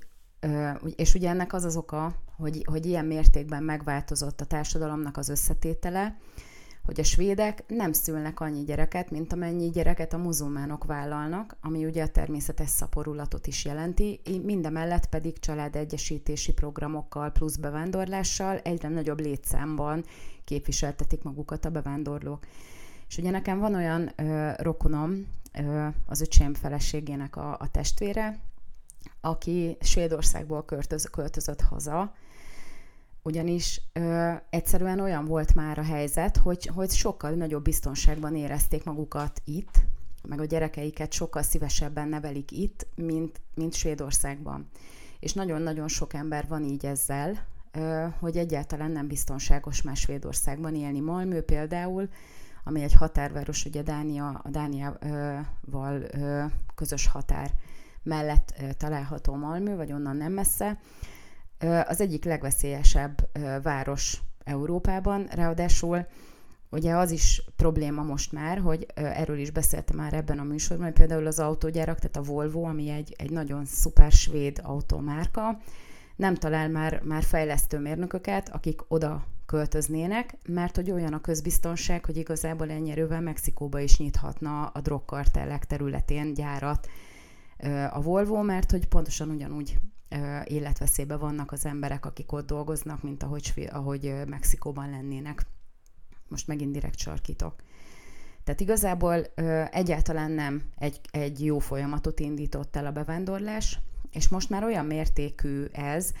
[0.96, 6.16] és ugye ennek az az oka, hogy, hogy ilyen mértékben megváltozott a társadalomnak az összetétele,
[6.84, 12.02] hogy a svédek nem szülnek annyi gyereket, mint amennyi gyereket a muzulmánok vállalnak, ami ugye
[12.02, 20.04] a természetes szaporulatot is jelenti, mindemellett pedig családegyesítési programokkal plusz bevándorlással egyre nagyobb létszámban
[20.44, 22.46] képviseltetik magukat a bevándorlók.
[23.08, 28.38] És ugye nekem van olyan ö, rokonom, ö, az öcsém feleségének a, a testvére,
[29.20, 32.14] aki Svédországból költöz, költözött haza,
[33.24, 39.40] ugyanis ö, egyszerűen olyan volt már a helyzet, hogy, hogy sokkal nagyobb biztonságban érezték magukat
[39.44, 39.82] itt,
[40.28, 44.68] meg a gyerekeiket sokkal szívesebben nevelik itt, mint, mint Svédországban.
[45.20, 51.00] És nagyon-nagyon sok ember van így ezzel, ö, hogy egyáltalán nem biztonságos már Svédországban élni.
[51.00, 52.08] Malmö például,
[52.64, 57.50] ami egy határváros, ugye Dánia, a Dániával ö, közös határ
[58.04, 60.78] mellett található Malmö, vagy onnan nem messze,
[61.88, 63.28] az egyik legveszélyesebb
[63.62, 66.06] város Európában, ráadásul.
[66.70, 70.94] Ugye az is probléma most már, hogy erről is beszéltem már ebben a műsorban, hogy
[70.94, 75.60] például az autógyárak, tehát a Volvo, ami egy, egy nagyon szuper svéd automárka,
[76.16, 82.16] nem talál már, már fejlesztő mérnököket, akik oda költöznének, mert hogy olyan a közbiztonság, hogy
[82.16, 86.88] igazából ennyi erővel Mexikóba is nyithatna a drogkartellek területén gyárat,
[87.90, 89.78] a Volvo, mert hogy pontosan ugyanúgy
[90.44, 95.46] életveszélyben vannak az emberek, akik ott dolgoznak, mint ahogy, ahogy Mexikóban lennének.
[96.28, 97.54] Most megint direkt sarkítok.
[98.44, 99.14] Tehát igazából
[99.70, 103.78] egyáltalán nem egy, egy jó folyamatot indított el a bevándorlás,
[104.10, 106.12] és most már olyan mértékű ez,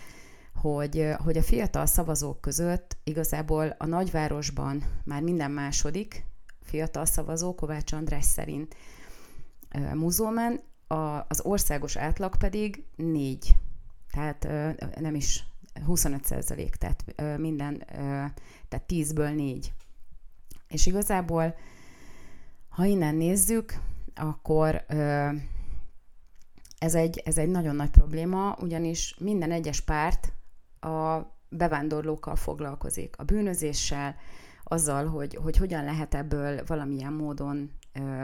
[0.54, 6.24] hogy, hogy a fiatal szavazók között igazából a nagyvárosban már minden második
[6.62, 8.76] fiatal szavazó Kovács András szerint
[9.94, 13.56] muzulmán, a, az országos átlag pedig 4,
[14.12, 14.48] tehát
[15.00, 15.44] nem is
[15.84, 17.04] 25 százalék, tehát
[17.38, 17.82] minden,
[18.68, 19.72] tehát 10-ből 4.
[20.68, 21.54] És igazából,
[22.68, 23.78] ha innen nézzük,
[24.14, 24.84] akkor
[26.78, 30.32] ez egy, ez egy nagyon nagy probléma, ugyanis minden egyes párt
[30.80, 31.18] a
[31.48, 34.16] bevándorlókkal foglalkozik, a bűnözéssel,
[34.64, 37.70] azzal, hogy, hogy hogyan lehet ebből valamilyen módon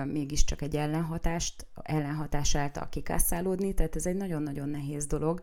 [0.05, 5.43] mégiscsak egy ellenhatást, ellenhatás által kikászálódni, tehát ez egy nagyon-nagyon nehéz dolog.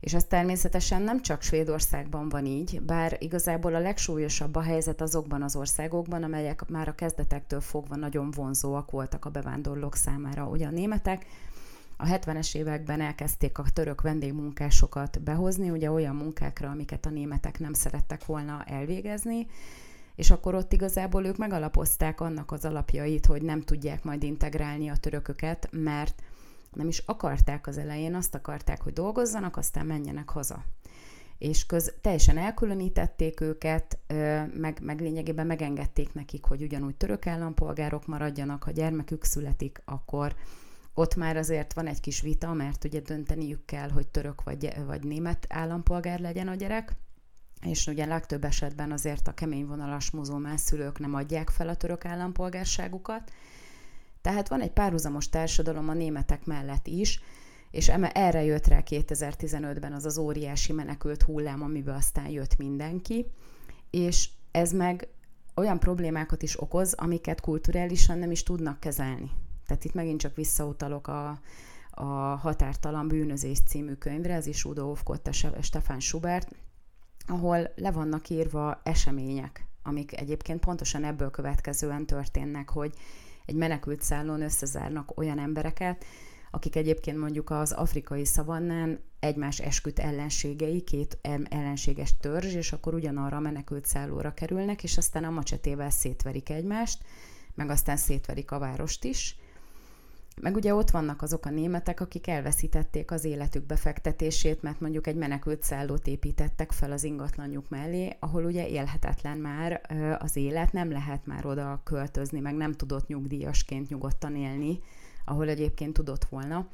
[0.00, 5.42] És ez természetesen nem csak Svédországban van így, bár igazából a legsúlyosabb a helyzet azokban
[5.42, 10.48] az országokban, amelyek már a kezdetektől fogva nagyon vonzóak voltak a bevándorlók számára.
[10.48, 11.26] Ugye a németek
[11.96, 17.72] a 70-es években elkezdték a török vendégmunkásokat behozni, ugye olyan munkákra, amiket a németek nem
[17.72, 19.46] szerettek volna elvégezni,
[20.16, 24.96] és akkor ott igazából ők megalapozták annak az alapjait, hogy nem tudják majd integrálni a
[24.96, 26.22] törököket, mert
[26.72, 30.64] nem is akarták az elején, azt akarták, hogy dolgozzanak, aztán menjenek haza.
[31.38, 33.98] És köz, teljesen elkülönítették őket,
[34.54, 40.34] meg, meg lényegében megengedték nekik, hogy ugyanúgy török állampolgárok maradjanak, ha gyermekük születik, akkor
[40.94, 45.04] ott már azért van egy kis vita, mert ugye dönteniük kell, hogy török vagy, vagy
[45.04, 46.96] német állampolgár legyen a gyerek,
[47.64, 52.04] és ugye legtöbb esetben azért a kemény vonalas muzulmán szülők nem adják fel a török
[52.04, 53.32] állampolgárságukat.
[54.20, 57.20] Tehát van egy párhuzamos társadalom a németek mellett is,
[57.70, 63.26] és erre jött rá 2015-ben az az óriási menekült hullám, amiben aztán jött mindenki,
[63.90, 65.08] és ez meg
[65.54, 69.30] olyan problémákat is okoz, amiket kulturálisan nem is tudnak kezelni.
[69.66, 71.40] Tehát itt megint csak visszautalok a,
[71.90, 72.04] a
[72.36, 76.48] Határtalan bűnözés című könyvre, ez is Udo Hofkott, Stefan Schubert,
[77.26, 82.94] ahol le vannak írva események, amik egyébként pontosan ebből következően történnek, hogy
[83.46, 86.04] egy menekült szállón összezárnak olyan embereket,
[86.50, 93.36] akik egyébként mondjuk az afrikai szavannán egymás esküt ellenségei, két ellenséges törzs, és akkor ugyanarra
[93.36, 97.02] a menekült szállóra kerülnek, és aztán a macsetével szétverik egymást,
[97.54, 99.36] meg aztán szétverik a várost is,
[100.40, 105.16] meg ugye ott vannak azok a németek, akik elveszítették az életük befektetését, mert mondjuk egy
[105.16, 109.80] menekült szállót építettek fel az ingatlanjuk mellé, ahol ugye élhetetlen már
[110.18, 114.80] az élet, nem lehet már oda költözni, meg nem tudott nyugdíjasként nyugodtan élni,
[115.24, 116.68] ahol egyébként tudott volna.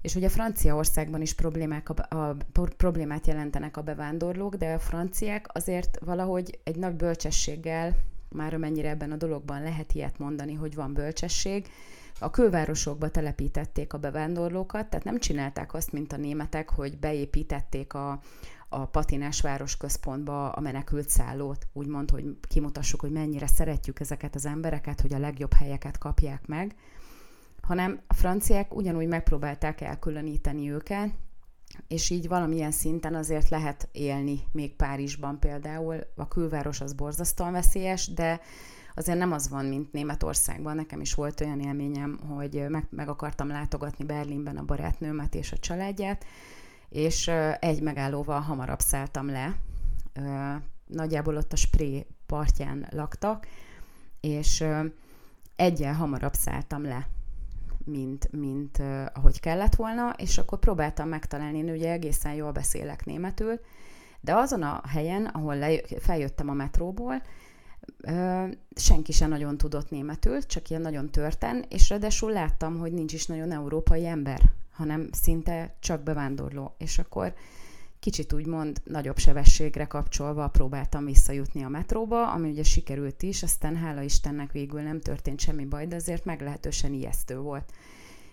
[0.00, 2.36] És ugye Franciaországban is problémák a, a,
[2.76, 7.96] problémát jelentenek a bevándorlók, de a franciák azért valahogy egy nagy bölcsességgel,
[8.28, 11.66] már amennyire ebben a dologban lehet ilyet mondani, hogy van bölcsesség,
[12.20, 18.20] a külvárosokba telepítették a bevándorlókat, tehát nem csinálták azt, mint a németek, hogy beépítették a,
[18.68, 25.00] a patinás városközpontba a menekült szállót, úgymond, hogy kimutassuk, hogy mennyire szeretjük ezeket az embereket,
[25.00, 26.74] hogy a legjobb helyeket kapják meg,
[27.62, 31.10] hanem a franciák ugyanúgy megpróbálták elkülöníteni őket,
[31.88, 35.96] és így valamilyen szinten azért lehet élni még Párizsban például.
[36.16, 38.40] A külváros az borzasztóan veszélyes, de
[38.98, 40.76] azért nem az van, mint Németországban.
[40.76, 45.58] Nekem is volt olyan élményem, hogy meg, meg akartam látogatni Berlinben a barátnőmet és a
[45.58, 46.24] családját,
[46.88, 47.28] és
[47.60, 49.54] egy megállóval hamarabb szálltam le.
[50.86, 53.46] Nagyjából ott a Spré partján laktak,
[54.20, 54.64] és
[55.56, 57.08] egyel hamarabb szálltam le,
[57.84, 58.82] mint, mint
[59.14, 63.60] ahogy kellett volna, és akkor próbáltam megtalálni, én ugye egészen jól beszélek németül,
[64.20, 67.22] de azon a helyen, ahol le, feljöttem a metróból,
[68.74, 73.26] senki sem nagyon tudott németül, csak ilyen nagyon törten, és ráadásul láttam, hogy nincs is
[73.26, 76.74] nagyon európai ember, hanem szinte csak bevándorló.
[76.78, 77.34] És akkor
[78.00, 84.02] kicsit úgymond nagyobb sebességre kapcsolva próbáltam visszajutni a metróba, ami ugye sikerült is, aztán hála
[84.02, 87.72] Istennek végül nem történt semmi baj, de azért meglehetősen ijesztő volt.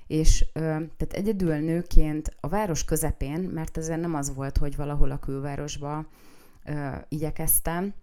[0.07, 5.19] És tehát egyedül nőként a város közepén, mert ezért nem az volt, hogy valahol a
[5.19, 6.05] külvárosba
[7.09, 7.93] igyekeztem,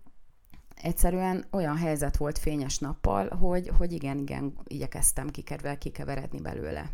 [0.75, 6.91] egyszerűen olyan helyzet volt fényes nappal, hogy, hogy igen, igen, igyekeztem kikervel kikeveredni belőle.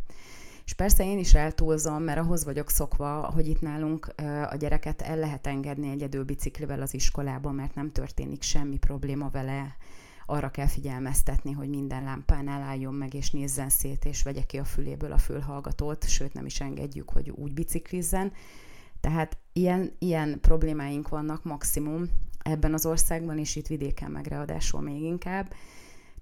[0.64, 4.14] És persze én is eltúlzom, mert ahhoz vagyok szokva, hogy itt nálunk
[4.50, 9.76] a gyereket el lehet engedni egyedül biciklivel az iskolába, mert nem történik semmi probléma vele.
[10.26, 14.64] Arra kell figyelmeztetni, hogy minden lámpánál álljon meg, és nézzen szét, és vegye ki a
[14.64, 18.32] füléből a fülhallgatót, sőt nem is engedjük, hogy úgy biciklizzen.
[19.00, 22.08] Tehát ilyen, ilyen problémáink vannak maximum,
[22.48, 24.34] ebben az országban, és itt vidéken meg
[24.80, 25.52] még inkább.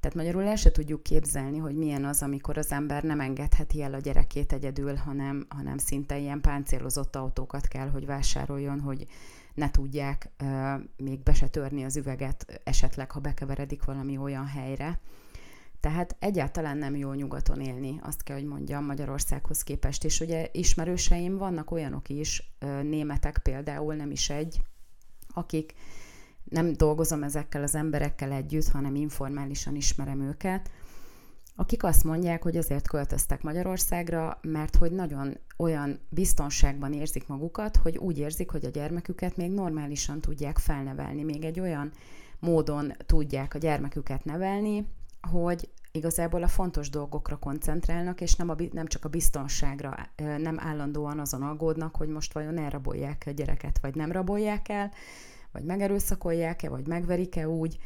[0.01, 3.95] Tehát magyarul el se tudjuk képzelni, hogy milyen az, amikor az ember nem engedheti el
[3.95, 9.07] a gyerekét egyedül, hanem, hanem szinte ilyen páncélozott autókat kell, hogy vásároljon, hogy
[9.55, 10.49] ne tudják uh,
[10.97, 15.01] még be se törni az üveget, esetleg, ha bekeveredik valami olyan helyre.
[15.81, 20.05] Tehát egyáltalán nem jó nyugaton élni, azt kell, hogy mondjam, Magyarországhoz képest.
[20.05, 24.61] És ugye ismerőseim vannak olyanok is, németek például, nem is egy,
[25.29, 25.75] akik
[26.49, 30.71] nem dolgozom ezekkel az emberekkel együtt, hanem informálisan ismerem őket,
[31.57, 37.97] akik azt mondják, hogy azért költöztek Magyarországra, mert hogy nagyon olyan biztonságban érzik magukat, hogy
[37.97, 41.93] úgy érzik, hogy a gyermeküket még normálisan tudják felnevelni, még egy olyan
[42.39, 44.87] módon tudják a gyermeküket nevelni,
[45.31, 51.19] hogy igazából a fontos dolgokra koncentrálnak, és nem, a, nem csak a biztonságra, nem állandóan
[51.19, 54.91] azon aggódnak, hogy most vajon elrabolják a gyereket, vagy nem rabolják el,
[55.57, 57.79] vagy megerőszakolják-e, vagy megverik-e úgy,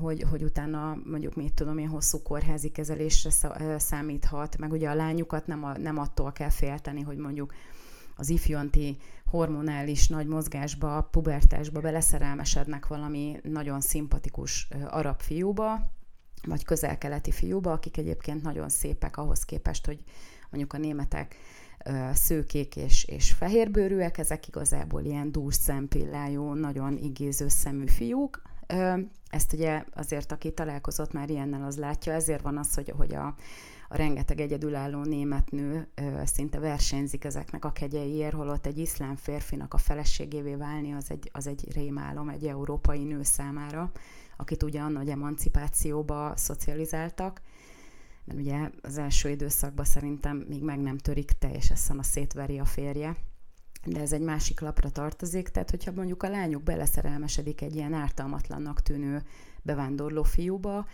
[0.00, 3.30] hogy, hogy utána mondjuk mit tudom én hosszú kórházi kezelésre
[3.76, 7.54] számíthat, meg ugye a lányukat nem, a, nem attól kell félteni, hogy mondjuk
[8.16, 8.96] az ifjonti
[9.26, 15.92] hormonális nagy mozgásba, pubertásba beleszerelmesednek valami nagyon szimpatikus arab fiúba,
[16.46, 20.02] vagy közel-keleti fiúba, akik egyébként nagyon szépek ahhoz képest, hogy
[20.50, 21.36] mondjuk a németek
[22.12, 28.42] szőkék és, és fehérbőrűek, ezek igazából ilyen dús szempillájú, nagyon igéző szemű fiúk.
[29.30, 33.26] Ezt ugye azért, aki találkozott már ilyennel, az látja, ezért van az, hogy, hogy a,
[33.88, 35.88] a rengeteg egyedülálló német nő
[36.24, 41.46] szinte versenyzik ezeknek a kegyeiért, holott egy iszlám férfinak a feleségévé válni az egy, az
[41.46, 43.90] egy rémálom egy európai nő számára,
[44.36, 47.40] akit ugye a nagy emancipációba szocializáltak,
[48.24, 53.16] mert ugye az első időszakban szerintem még meg nem törik teljesen a szétveri a férje,
[53.84, 58.82] de ez egy másik lapra tartozik, tehát hogyha mondjuk a lányuk beleszerelmesedik egy ilyen ártalmatlannak
[58.82, 59.22] tűnő
[59.62, 60.86] bevándorló fiúba,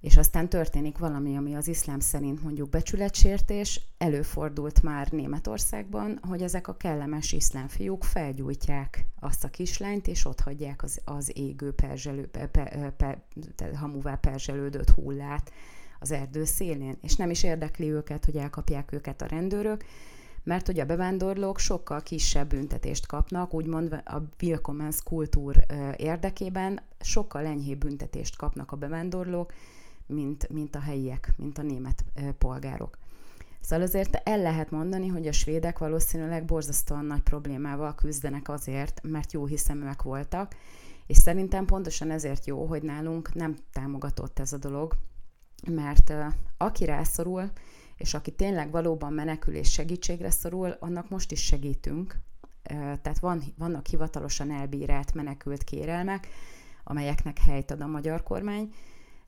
[0.00, 6.68] és aztán történik valami, ami az iszlám szerint mondjuk becsületsértés, előfordult már Németországban, hogy ezek
[6.68, 12.26] a kellemes iszlám fiúk felgyújtják azt a kislányt, és ott hagyják az, az égő perzselő,
[12.26, 13.24] pe, pe, pe,
[13.76, 15.52] hamuvá perzselődött hullát
[16.06, 19.84] az erdő szélén, és nem is érdekli őket, hogy elkapják őket a rendőrök,
[20.42, 25.66] mert hogy a bevándorlók sokkal kisebb büntetést kapnak, úgymond a Willkommens kultúr
[25.96, 29.52] érdekében sokkal enyhébb büntetést kapnak a bevándorlók,
[30.06, 32.04] mint, mint a helyiek, mint a német
[32.38, 32.98] polgárok.
[33.60, 39.32] Szóval azért el lehet mondani, hogy a svédek valószínűleg borzasztóan nagy problémával küzdenek azért, mert
[39.32, 40.54] jó hiszeműek voltak,
[41.06, 44.94] és szerintem pontosan ezért jó, hogy nálunk nem támogatott ez a dolog,
[45.68, 46.12] mert
[46.56, 47.50] aki rászorul,
[47.96, 52.18] és aki tényleg valóban menekül és segítségre szorul, annak most is segítünk.
[53.02, 56.28] Tehát van, vannak hivatalosan elbírált menekült kérelmek,
[56.84, 58.72] amelyeknek helyt ad a magyar kormány,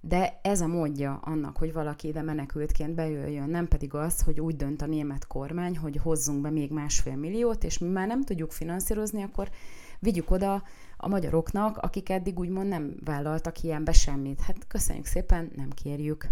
[0.01, 4.57] de ez a módja annak, hogy valaki ide menekültként bejöjjön, nem pedig az, hogy úgy
[4.57, 8.53] dönt a német kormány, hogy hozzunk be még másfél milliót, és mi már nem tudjuk
[8.53, 9.51] finanszírozni, akkor
[9.99, 10.63] vigyük oda
[11.01, 14.41] a magyaroknak, akik eddig úgymond nem vállaltak ilyenbe semmit.
[14.41, 16.29] Hát köszönjük szépen, nem kérjük.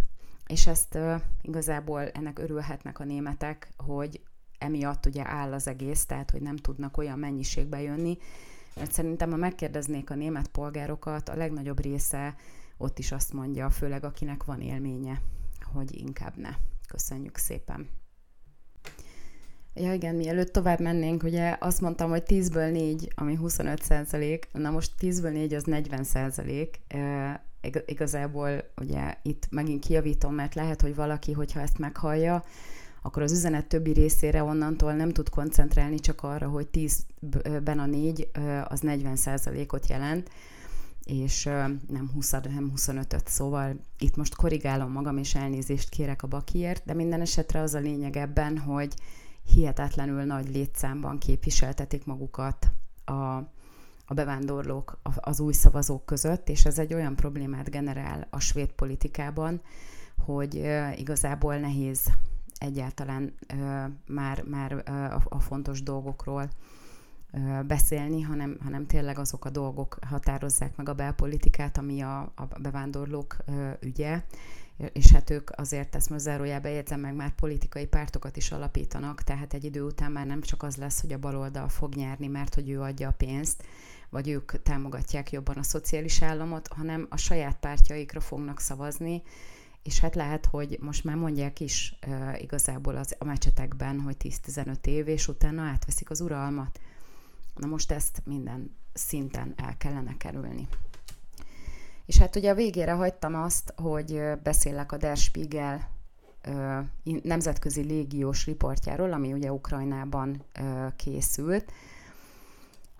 [0.46, 0.98] És ezt
[1.42, 4.20] igazából ennek örülhetnek a németek, hogy
[4.58, 8.18] emiatt ugye áll az egész, tehát hogy nem tudnak olyan mennyiségbe jönni,
[8.76, 12.34] mert szerintem, ha megkérdeznék a német polgárokat, a legnagyobb része
[12.76, 15.20] ott is azt mondja, főleg akinek van élménye,
[15.72, 16.50] hogy inkább ne.
[16.88, 17.88] Köszönjük szépen!
[19.78, 24.70] Ja igen, mielőtt tovább mennénk, ugye azt mondtam, hogy 10-ből 4, ami 25 százalék, na
[24.70, 26.80] most 10-ből 4 az 40 százalék.
[27.86, 32.44] Igazából ugye itt megint kijavítom, mert lehet, hogy valaki, hogyha ezt meghallja,
[33.02, 38.30] akkor az üzenet többi részére onnantól nem tud koncentrálni csak arra, hogy 10-ben a 4
[38.68, 40.30] az 40 százalékot jelent,
[41.04, 41.44] és
[41.88, 46.94] nem 20 hanem 25-öt, szóval itt most korrigálom magam, és elnézést kérek a bakiért, de
[46.94, 48.94] minden esetre az a lényeg ebben, hogy
[49.46, 52.70] hihetetlenül nagy létszámban képviseltetik magukat
[53.04, 53.12] a,
[54.06, 59.60] a bevándorlók az új szavazók között, és ez egy olyan problémát generál a svéd politikában,
[60.24, 60.54] hogy
[60.96, 62.10] igazából nehéz
[62.58, 63.34] egyáltalán
[64.06, 64.90] már, már
[65.28, 66.48] a, fontos dolgokról
[67.66, 73.36] beszélni, hanem, hanem tényleg azok a dolgok határozzák meg a belpolitikát, ami a, a bevándorlók
[73.80, 74.22] ügye,
[74.92, 79.54] és hát ők azért ezt most zárójában jegyzem meg, már politikai pártokat is alapítanak, tehát
[79.54, 82.70] egy idő után már nem csak az lesz, hogy a baloldal fog nyerni, mert hogy
[82.70, 83.64] ő adja a pénzt,
[84.10, 89.22] vagy ők támogatják jobban a szociális államot, hanem a saját pártjaikra fognak szavazni,
[89.82, 94.86] és hát lehet, hogy most már mondják is uh, igazából az, a mecsetekben, hogy 10-15
[94.86, 96.80] év, és utána átveszik az uralmat.
[97.54, 100.68] Na most ezt minden szinten el kellene kerülni.
[102.06, 105.88] És hát ugye a végére hagytam azt, hogy beszélek a Der Spiegel
[107.22, 110.44] nemzetközi légiós riportjáról, ami ugye Ukrajnában
[110.96, 111.72] készült.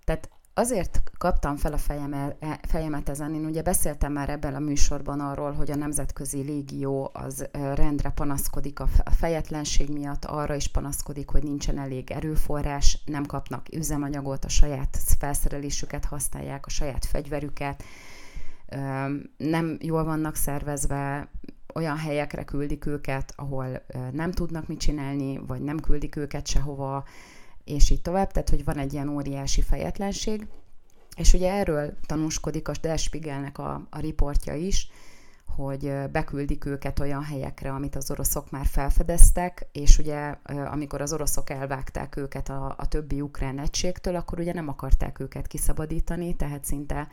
[0.05, 1.93] Tehát azért kaptam fel a
[2.39, 7.11] e, fejemet ezen, én ugye beszéltem már ebben a műsorban arról, hogy a nemzetközi légió
[7.13, 13.67] az rendre panaszkodik a fejetlenség miatt, arra is panaszkodik, hogy nincsen elég erőforrás, nem kapnak
[13.73, 17.83] üzemanyagot, a saját felszerelésüket használják, a saját fegyverüket,
[19.37, 21.31] nem jól vannak szervezve,
[21.75, 27.05] olyan helyekre küldik őket, ahol nem tudnak mit csinálni, vagy nem küldik őket sehova,
[27.65, 30.47] és így tovább, tehát hogy van egy ilyen óriási fejetlenség.
[31.17, 34.91] És ugye erről tanúskodik a Der Spiegelnek a, a riportja is,
[35.47, 41.51] hogy beküldik őket olyan helyekre, amit az oroszok már felfedeztek, és ugye amikor az oroszok
[41.51, 47.09] elvágták őket a, a többi ukrán egységtől, akkor ugye nem akarták őket kiszabadítani, tehát szinte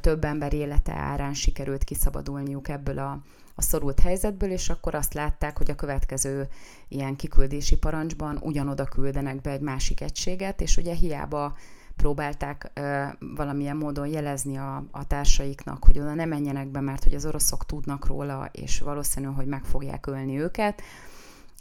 [0.00, 3.22] több ember élete árán sikerült kiszabadulniuk ebből a,
[3.54, 6.48] a szorult helyzetből, és akkor azt látták, hogy a következő
[6.88, 11.56] ilyen kiküldési parancsban ugyanoda küldenek be egy másik egységet, és ugye hiába
[11.96, 17.14] próbálták ö, valamilyen módon jelezni a, a társaiknak, hogy oda ne menjenek be, mert hogy
[17.14, 20.82] az oroszok tudnak róla, és valószínű, hogy meg fogják ölni őket.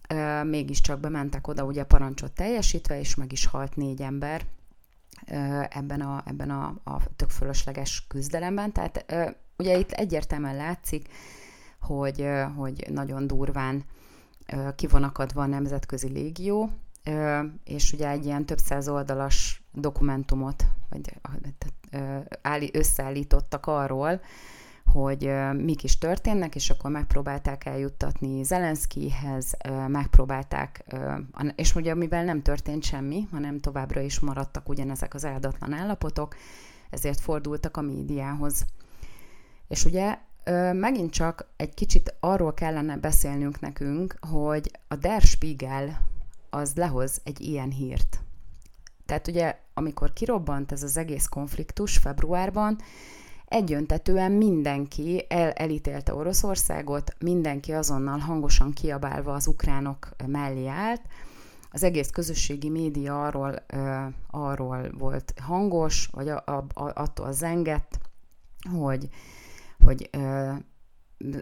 [0.09, 4.45] Ö, mégiscsak bementek oda ugye parancsot teljesítve, és meg is halt négy ember
[5.69, 8.71] ebben a, ebben a, a tök fölösleges küzdelemben.
[8.71, 9.05] Tehát
[9.57, 11.07] ugye itt egyértelműen látszik,
[11.79, 13.83] hogy, hogy nagyon durván
[14.75, 16.69] ki van akadva a nemzetközi légió,
[17.63, 24.21] és ugye egy ilyen több száz oldalas dokumentumot vagy összeállítottak arról,
[24.85, 29.57] hogy mik is történnek, és akkor megpróbálták eljuttatni Zelenszkihez,
[29.87, 30.85] megpróbálták,
[31.55, 36.35] és ugye mivel nem történt semmi, hanem továbbra is maradtak ugyanezek az áldatlan állapotok,
[36.89, 38.65] ezért fordultak a médiához.
[39.67, 40.17] És ugye
[40.73, 46.07] megint csak egy kicsit arról kellene beszélnünk nekünk, hogy a Der Spiegel
[46.49, 48.19] az lehoz egy ilyen hírt.
[49.05, 52.77] Tehát ugye, amikor kirobbant ez az egész konfliktus februárban,
[53.53, 61.01] egyöntetően mindenki el, elítélte Oroszországot, mindenki azonnal hangosan kiabálva az ukránok mellé állt,
[61.71, 67.99] az egész közösségi média arról, uh, arról volt hangos, vagy a, a, a, attól zengett,
[68.71, 69.09] hogy,
[69.85, 70.53] hogy uh,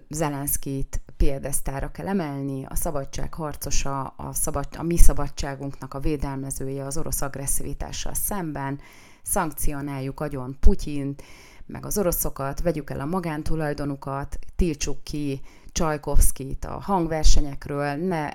[0.09, 6.97] Zelenszkit piedesztára kell emelni, a szabadság harcosa, a, szabad, a mi szabadságunknak a védelmezője az
[6.97, 8.79] orosz agresszivitással szemben,
[9.21, 11.23] szankcionáljuk agyon Putyint,
[11.71, 15.41] meg az oroszokat, vegyük el a magántulajdonukat, tiltsuk ki
[15.71, 18.29] Csajkovszkit a hangversenyekről, ne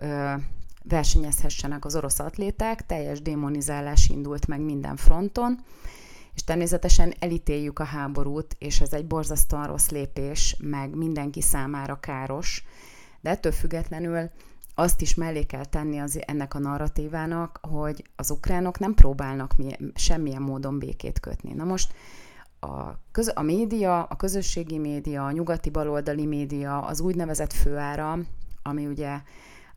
[0.00, 0.32] ö,
[0.82, 5.58] versenyezhessenek az orosz atléták, teljes démonizálás indult meg minden fronton,
[6.34, 12.64] és természetesen elítéljük a háborút, és ez egy borzasztóan rossz lépés, meg mindenki számára káros,
[13.20, 14.30] de ettől függetlenül
[14.74, 19.76] azt is mellé kell tenni az, ennek a narratívának, hogy az ukránok nem próbálnak mi,
[19.94, 21.52] semmilyen módon békét kötni.
[21.52, 21.94] Na most
[22.66, 28.18] a, köz, a média, a közösségi média, a nyugati baloldali média, az úgynevezett főára,
[28.62, 29.20] ami ugye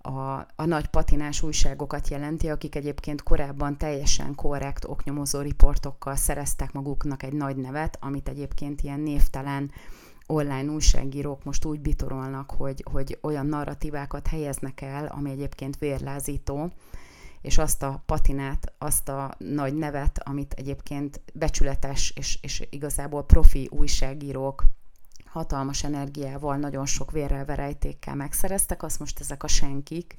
[0.01, 0.19] a,
[0.55, 7.33] a nagy patinás újságokat jelenti, akik egyébként korábban teljesen korrekt oknyomozó riportokkal szereztek maguknak egy
[7.33, 9.71] nagy nevet, amit egyébként ilyen névtelen
[10.27, 16.71] online újságírók most úgy bitorolnak, hogy, hogy olyan narratívákat helyeznek el, ami egyébként vérlázító,
[17.41, 23.69] és azt a patinát, azt a nagy nevet, amit egyébként becsületes és, és igazából profi
[23.71, 24.63] újságírók
[25.25, 30.15] hatalmas energiával, nagyon sok vérrel, verejtékkel megszereztek, azt most ezek a senkik,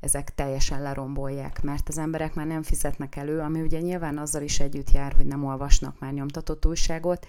[0.00, 4.60] ezek teljesen lerombolják, mert az emberek már nem fizetnek elő, ami ugye nyilván azzal is
[4.60, 7.26] együtt jár, hogy nem olvasnak már nyomtatott újságot,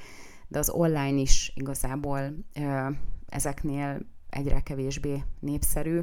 [0.47, 2.89] de az online is igazából ö,
[3.29, 3.99] ezeknél
[4.29, 5.99] egyre kevésbé népszerű,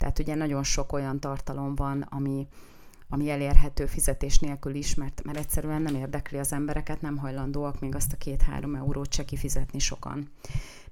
[0.00, 2.46] tehát ugye nagyon sok olyan tartalom van, ami,
[3.08, 7.94] ami elérhető fizetés nélkül is, mert, mert egyszerűen nem érdekli az embereket, nem hajlandóak még
[7.94, 10.30] azt a két-három eurót se kifizetni sokan.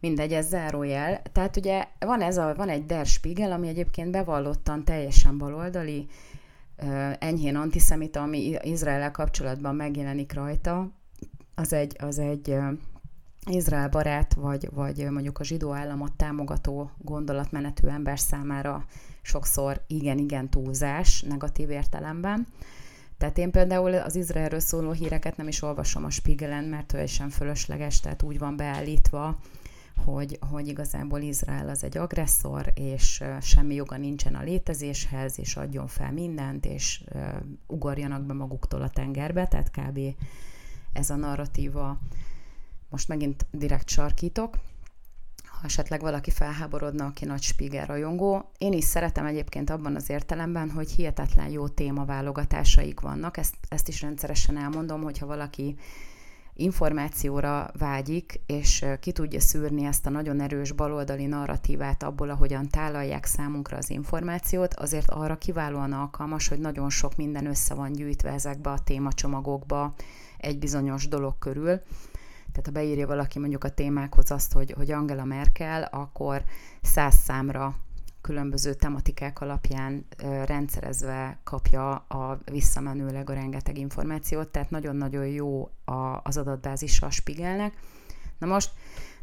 [0.01, 1.23] Mindegy, ez zárójel.
[1.33, 6.09] Tehát ugye van, ez a, van egy Der Spiegel, ami egyébként bevallottan teljesen baloldali,
[7.19, 10.91] enyhén antiszemita, ami Izrael kapcsolatban megjelenik rajta,
[11.55, 12.57] az egy, az egy
[13.47, 18.85] Izrael barát, vagy, vagy mondjuk a zsidó államot támogató gondolatmenetű ember számára
[19.23, 22.47] sokszor igen-igen túlzás negatív értelemben.
[23.19, 28.01] Tehát én például az Izraelről szóló híreket nem is olvasom a Spiegelen, mert teljesen fölösleges,
[28.01, 29.39] tehát úgy van beállítva,
[30.05, 35.87] hogy, hogy igazából Izrael az egy agresszor, és semmi joga nincsen a létezéshez, és adjon
[35.87, 37.05] fel mindent, és
[37.67, 40.01] ugorjanak be maguktól a tengerbe, tehát kb.
[40.93, 41.99] ez a narratíva.
[42.89, 44.57] Most megint direkt sarkítok
[45.61, 48.51] ha esetleg valaki felháborodna, aki nagy Spiegel rajongó.
[48.59, 53.37] Én is szeretem egyébként abban az értelemben, hogy hihetetlen jó témaválogatásaik vannak.
[53.37, 55.77] Ezt, ezt is rendszeresen elmondom, hogyha valaki
[56.55, 63.25] információra vágyik, és ki tudja szűrni ezt a nagyon erős baloldali narratívát abból, ahogyan tálalják
[63.25, 68.71] számunkra az információt, azért arra kiválóan alkalmas, hogy nagyon sok minden össze van gyűjtve ezekbe
[68.71, 69.95] a témacsomagokba
[70.39, 71.81] egy bizonyos dolog körül,
[72.59, 76.43] Tehát ha beírja valaki mondjuk a témákhoz azt, hogy, hogy Angela Merkel, akkor
[76.83, 77.77] száz számra
[78.21, 80.07] különböző tematikák alapján
[80.45, 87.73] rendszerezve kapja a visszamenőleg a rengeteg információt, tehát nagyon-nagyon jó a, az adatbázisa a Spiegelnek.
[88.39, 88.71] Na most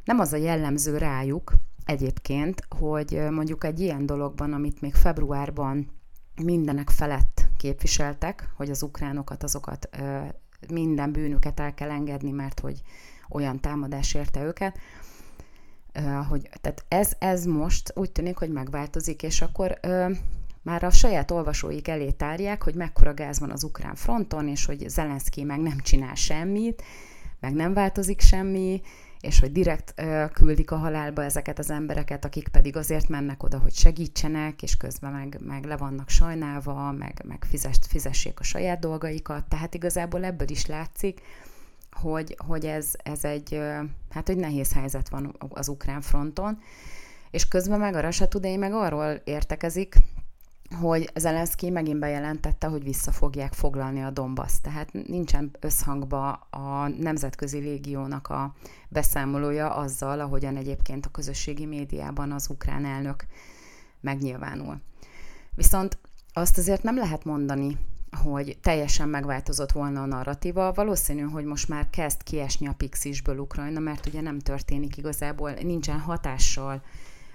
[0.03, 1.53] nem az a jellemző rájuk
[1.85, 5.89] egyébként, hogy mondjuk egy ilyen dologban, amit még februárban
[6.43, 9.89] mindenek felett képviseltek, hogy az ukránokat, azokat
[10.69, 12.81] minden bűnüket el kell engedni, mert hogy
[13.29, 14.77] olyan támadás érte őket,
[16.29, 20.11] hogy tehát ez, ez most úgy tűnik, hogy megváltozik, és akkor ö,
[20.61, 24.89] már a saját olvasóik elé tárják, hogy mekkora gáz van az ukrán fronton, és hogy
[24.89, 26.83] Zelenszky meg nem csinál semmit,
[27.39, 28.81] meg nem változik semmi,
[29.19, 33.57] és hogy direkt ö, küldik a halálba ezeket az embereket, akik pedig azért mennek oda,
[33.59, 38.79] hogy segítsenek, és közben meg, meg le vannak sajnálva, meg, meg fizes, fizessék a saját
[38.79, 39.45] dolgaikat.
[39.45, 41.21] Tehát igazából ebből is látszik,
[41.95, 43.61] hogy, hogy ez, ez egy,
[44.09, 46.59] hát hogy nehéz helyzet van az ukrán fronton,
[47.31, 49.95] és közben meg a Russia Today meg arról értekezik,
[50.81, 54.53] hogy Zelenszky megint bejelentette, hogy vissza fogják foglalni a Donbass.
[54.61, 58.53] Tehát nincsen összhangba a Nemzetközi Légiónak a
[58.89, 63.25] beszámolója azzal, ahogyan egyébként a közösségi médiában az ukrán elnök
[64.01, 64.81] megnyilvánul.
[65.55, 65.97] Viszont
[66.33, 67.77] azt azért nem lehet mondani,
[68.11, 70.71] hogy teljesen megváltozott volna a narratíva.
[70.71, 75.99] Valószínű, hogy most már kezd kiesni a pixisből Ukrajna, mert ugye nem történik igazából, nincsen
[75.99, 76.81] hatással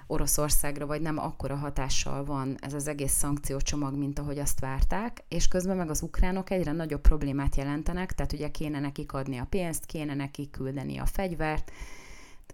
[0.06, 5.48] Oroszországra, vagy nem akkora hatással van ez az egész szankciócsomag, mint ahogy azt várták, és
[5.48, 9.86] közben meg az ukránok egyre nagyobb problémát jelentenek, tehát ugye kéne nekik adni a pénzt,
[9.86, 11.72] kéne nekik küldeni a fegyvert,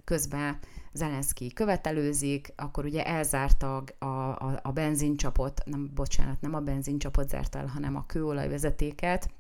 [0.04, 0.58] közben
[0.96, 7.54] Zelenszky követelőzik, akkor ugye elzárta a, a, a benzincsapot, nem, bocsánat, nem a benzincsapot zárt
[7.54, 9.30] el, hanem a kőolajvezetéket,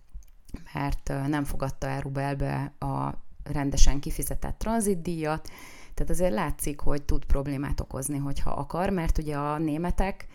[0.72, 3.10] mert nem fogadta el Rubelbe a
[3.44, 5.48] rendesen kifizetett tranzitdíjat,
[5.94, 10.26] tehát azért látszik, hogy tud problémát okozni, hogyha akar, mert ugye a németek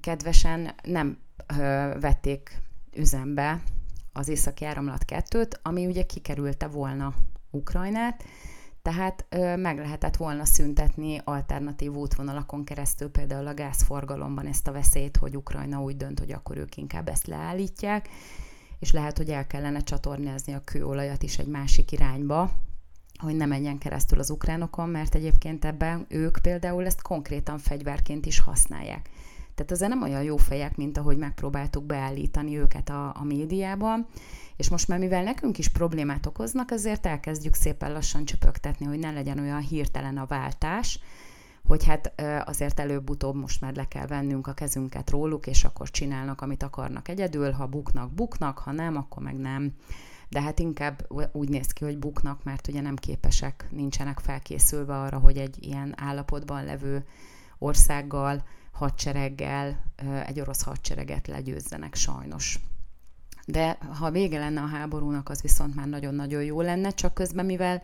[0.00, 1.18] kedvesen nem
[1.58, 2.62] ö, vették
[2.96, 3.62] üzembe
[4.12, 7.14] az északi áramlat kettőt, ami ugye kikerülte volna
[7.50, 8.24] Ukrajnát,
[8.88, 9.26] tehát
[9.56, 15.82] meg lehetett volna szüntetni alternatív útvonalakon keresztül, például a gázforgalomban ezt a veszélyt, hogy Ukrajna
[15.82, 18.08] úgy dönt, hogy akkor ők inkább ezt leállítják,
[18.78, 22.50] és lehet, hogy el kellene csatornázni a kőolajat is egy másik irányba,
[23.18, 28.38] hogy ne menjen keresztül az ukránokon, mert egyébként ebben ők például ezt konkrétan fegyverként is
[28.38, 29.10] használják.
[29.58, 34.06] Tehát azért nem olyan jó fejek, mint ahogy megpróbáltuk beállítani őket a, a médiában,
[34.56, 39.10] és most már mivel nekünk is problémát okoznak, azért elkezdjük szépen lassan csöpögtetni, hogy ne
[39.10, 41.00] legyen olyan hirtelen a váltás,
[41.64, 42.12] hogy hát
[42.44, 47.08] azért előbb-utóbb most már le kell vennünk a kezünket róluk, és akkor csinálnak, amit akarnak
[47.08, 49.72] egyedül, ha buknak, buknak, ha nem, akkor meg nem.
[50.28, 55.18] De hát inkább úgy néz ki, hogy buknak, mert ugye nem képesek, nincsenek felkészülve arra,
[55.18, 57.04] hogy egy ilyen állapotban levő
[57.58, 58.44] országgal,
[58.78, 59.84] hadsereggel,
[60.26, 62.58] egy orosz hadsereget legyőzzenek sajnos.
[63.46, 67.82] De ha vége lenne a háborúnak, az viszont már nagyon-nagyon jó lenne, csak közben, mivel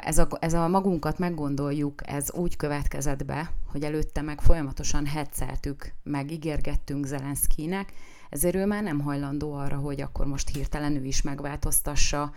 [0.00, 5.92] ez a, ez a magunkat meggondoljuk, ez úgy következett be, hogy előtte meg folyamatosan hetszeltük,
[6.02, 7.92] meg ígérgettünk Zelenszkinek,
[8.30, 12.32] ezért ő már nem hajlandó arra, hogy akkor most hirtelen ő is megváltoztassa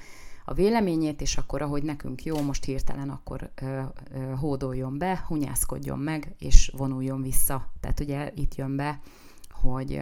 [0.49, 3.81] a véleményét, és akkor, ahogy nekünk jó, most hirtelen akkor ö,
[4.13, 7.71] ö, hódoljon be, hunyászkodjon meg, és vonuljon vissza.
[7.79, 8.99] Tehát ugye itt jön be,
[9.51, 10.01] hogy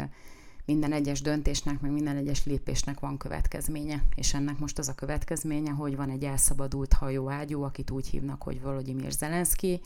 [0.65, 5.71] minden egyes döntésnek, meg minden egyes lépésnek van következménye, és ennek most az a következménye,
[5.71, 9.81] hogy van egy elszabadult hajóágyú, akit úgy hívnak, hogy Volodymyr Zelenszky,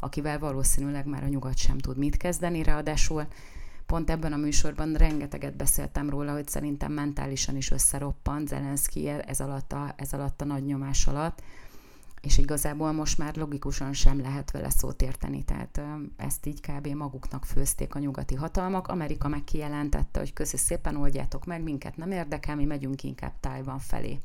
[0.00, 3.26] akivel valószínűleg már a nyugat sem tud mit kezdeni, ráadásul
[3.90, 9.72] pont ebben a műsorban rengeteget beszéltem róla, hogy szerintem mentálisan is összeroppant Zelenszky ez alatt
[9.72, 11.42] a, ez alatt a nagy nyomás alatt,
[12.20, 15.80] és igazából most már logikusan sem lehet vele szót érteni, tehát
[16.16, 16.86] ezt így kb.
[16.86, 18.88] maguknak főzték a nyugati hatalmak.
[18.88, 23.78] Amerika meg kijelentette, hogy köszi szépen oldjátok meg, minket nem érdekel, mi megyünk inkább Tájvan
[23.78, 24.18] felé.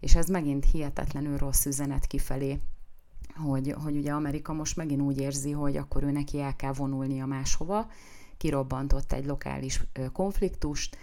[0.00, 2.60] És ez megint hihetetlenül rossz üzenet kifelé,
[3.34, 7.26] hogy, hogy ugye Amerika most megint úgy érzi, hogy akkor ő neki el kell vonulnia
[7.26, 7.86] máshova,
[8.38, 9.82] kirobbantott egy lokális
[10.12, 10.96] konfliktust,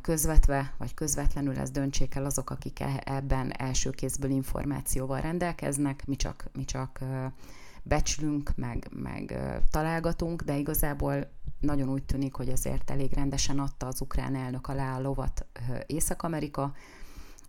[0.00, 6.16] közvetve vagy közvetlenül ezt döntsék el azok, akik e, ebben első kézből információval rendelkeznek, mi
[6.16, 7.00] csak, mi csak
[7.82, 9.38] becslünk, meg, meg
[9.70, 14.96] találgatunk, de igazából nagyon úgy tűnik, hogy azért elég rendesen adta az ukrán elnök alá
[14.96, 15.46] a lovat
[15.86, 16.74] Észak-Amerika,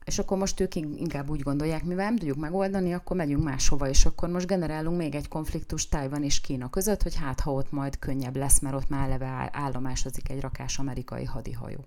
[0.10, 4.05] és akkor most ők inkább úgy gondolják, mivel nem tudjuk megoldani, akkor megyünk máshova, és
[4.05, 7.99] akkor most generálunk még egy konfliktus Tajvan és Kína között, hogy hát ha ott majd
[7.99, 11.86] könnyebb lesz, mert ott már eleve állomásozik egy rakás amerikai hadihajó.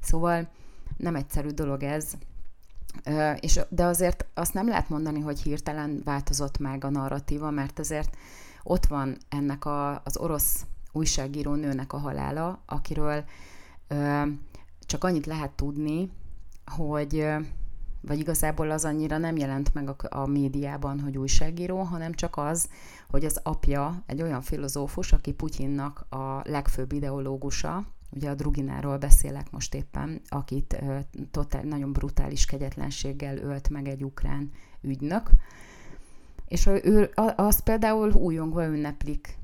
[0.00, 0.48] Szóval
[0.96, 2.12] nem egyszerű dolog ez,
[3.40, 8.16] és, de azért azt nem lehet mondani, hogy hirtelen változott meg a narratíva, mert azért
[8.62, 13.24] ott van ennek a, az orosz újságíró nőnek a halála, akiről
[13.88, 14.22] ö,
[14.86, 16.10] csak annyit lehet tudni,
[16.68, 17.26] hogy
[18.00, 22.68] vagy igazából az annyira nem jelent meg a, a médiában, hogy újságíró, hanem csak az,
[23.08, 29.50] hogy az apja egy olyan filozófus, aki Putyinnak a legfőbb ideológusa, ugye a Drugináról beszélek
[29.50, 30.82] most éppen, akit
[31.30, 34.50] totál, nagyon brutális kegyetlenséggel ölt meg egy ukrán
[34.80, 35.30] ügynök,
[36.48, 39.38] és ő, azt például újongva ünneplik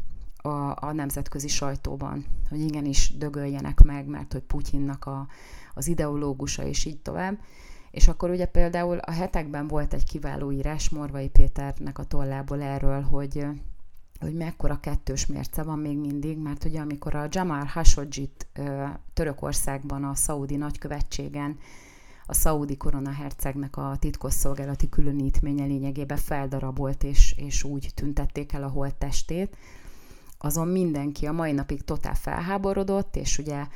[0.45, 5.27] a, a nemzetközi sajtóban, hogy igenis dögöljenek meg, mert hogy Putyinnak a,
[5.75, 7.39] az ideológusa, és így tovább.
[7.91, 13.03] És akkor ugye például a hetekben volt egy kiváló írás Morvai Péternek a tollából erről,
[13.03, 13.47] hogy
[14.21, 18.47] hogy mekkora kettős mérce van még mindig, mert ugye amikor a Jamal Khashoggi-t
[19.13, 21.59] Törökországban a szaudi nagykövetségen
[22.27, 29.57] a szaudi koronahercegnek a titkosszolgálati különítménye lényegében feldarabolt, és, és úgy tüntették el a holttestét,
[30.45, 33.67] azon mindenki a mai napig totál felháborodott, és ugye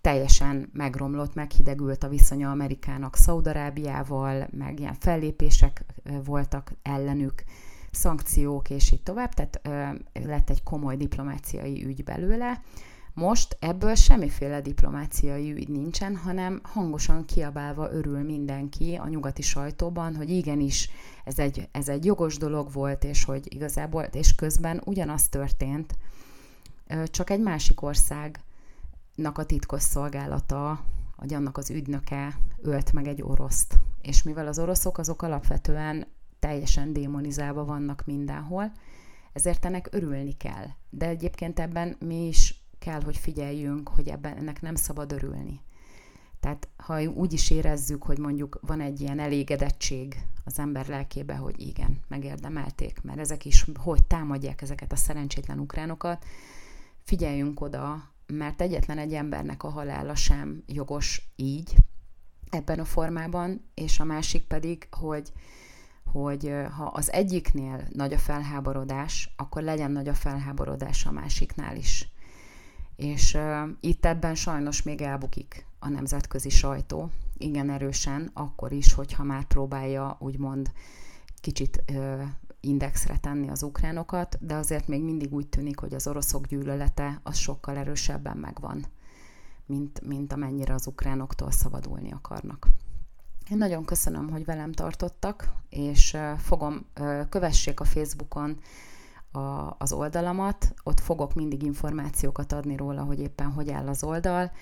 [0.00, 5.84] teljesen megromlott, meghidegült a viszonya Amerikának Szaudarábiával, meg ilyen fellépések
[6.24, 7.44] voltak ellenük,
[7.90, 9.60] szankciók, és így tovább, tehát
[10.12, 12.62] lett egy komoly diplomáciai ügy belőle.
[13.14, 20.30] Most ebből semmiféle diplomáciai ügy nincsen, hanem hangosan kiabálva örül mindenki a nyugati sajtóban, hogy
[20.30, 20.90] igenis
[21.24, 25.94] ez egy, ez egy jogos dolog volt, és hogy igazából, és közben ugyanaz történt,
[27.04, 28.40] csak egy másik ország
[29.32, 30.84] a titkos szolgálata,
[31.16, 33.78] vagy annak az ügynöke ölt meg egy oroszt.
[34.02, 36.06] És mivel az oroszok azok alapvetően
[36.38, 38.72] teljesen démonizálva vannak mindenhol,
[39.32, 40.66] ezért ennek örülni kell.
[40.90, 45.60] De egyébként ebben mi is kell, hogy figyeljünk, hogy ebben ennek nem szabad örülni.
[46.40, 51.60] Tehát ha úgy is érezzük, hogy mondjuk van egy ilyen elégedettség az ember lelkébe, hogy
[51.60, 56.24] igen, megérdemelték, mert ezek is hogy támadják ezeket a szerencsétlen ukránokat,
[57.02, 61.76] figyeljünk oda mert egyetlen egy embernek a halála sem jogos így,
[62.50, 65.32] ebben a formában, és a másik pedig, hogy,
[66.04, 72.11] hogy ha az egyiknél nagy a felháborodás, akkor legyen nagy a felháborodás a másiknál is.
[73.02, 79.22] És uh, itt ebben sajnos még elbukik a nemzetközi sajtó, igen erősen, akkor is, hogyha
[79.22, 80.72] már próbálja úgymond
[81.40, 82.22] kicsit uh,
[82.60, 87.36] indexre tenni az ukránokat, de azért még mindig úgy tűnik, hogy az oroszok gyűlölete az
[87.36, 88.86] sokkal erősebben megvan,
[89.66, 92.66] mint, mint amennyire az ukránoktól szabadulni akarnak.
[93.50, 96.86] Én nagyon köszönöm, hogy velem tartottak, és fogom,
[97.28, 98.60] kövessék a Facebookon
[99.32, 104.52] a, az oldalamat, ott fogok mindig információkat adni róla, hogy éppen hogy áll az oldal,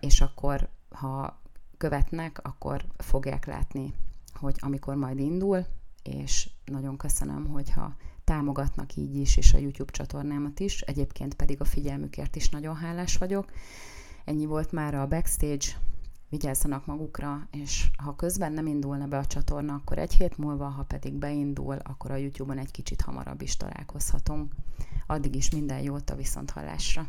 [0.00, 1.40] és akkor, ha
[1.76, 3.94] követnek, akkor fogják látni,
[4.34, 5.66] hogy amikor majd indul,
[6.02, 7.94] és nagyon köszönöm, hogyha
[8.24, 13.16] támogatnak így is, és a YouTube csatornámat is, egyébként pedig a figyelmükért is nagyon hálás
[13.16, 13.50] vagyok.
[14.24, 15.66] Ennyi volt már a backstage,
[16.34, 20.82] vigyázzanak magukra, és ha közben nem indulna be a csatorna, akkor egy hét múlva, ha
[20.82, 24.54] pedig beindul, akkor a YouTube-on egy kicsit hamarabb is találkozhatunk.
[25.06, 27.06] Addig is minden jót a viszonthallásra!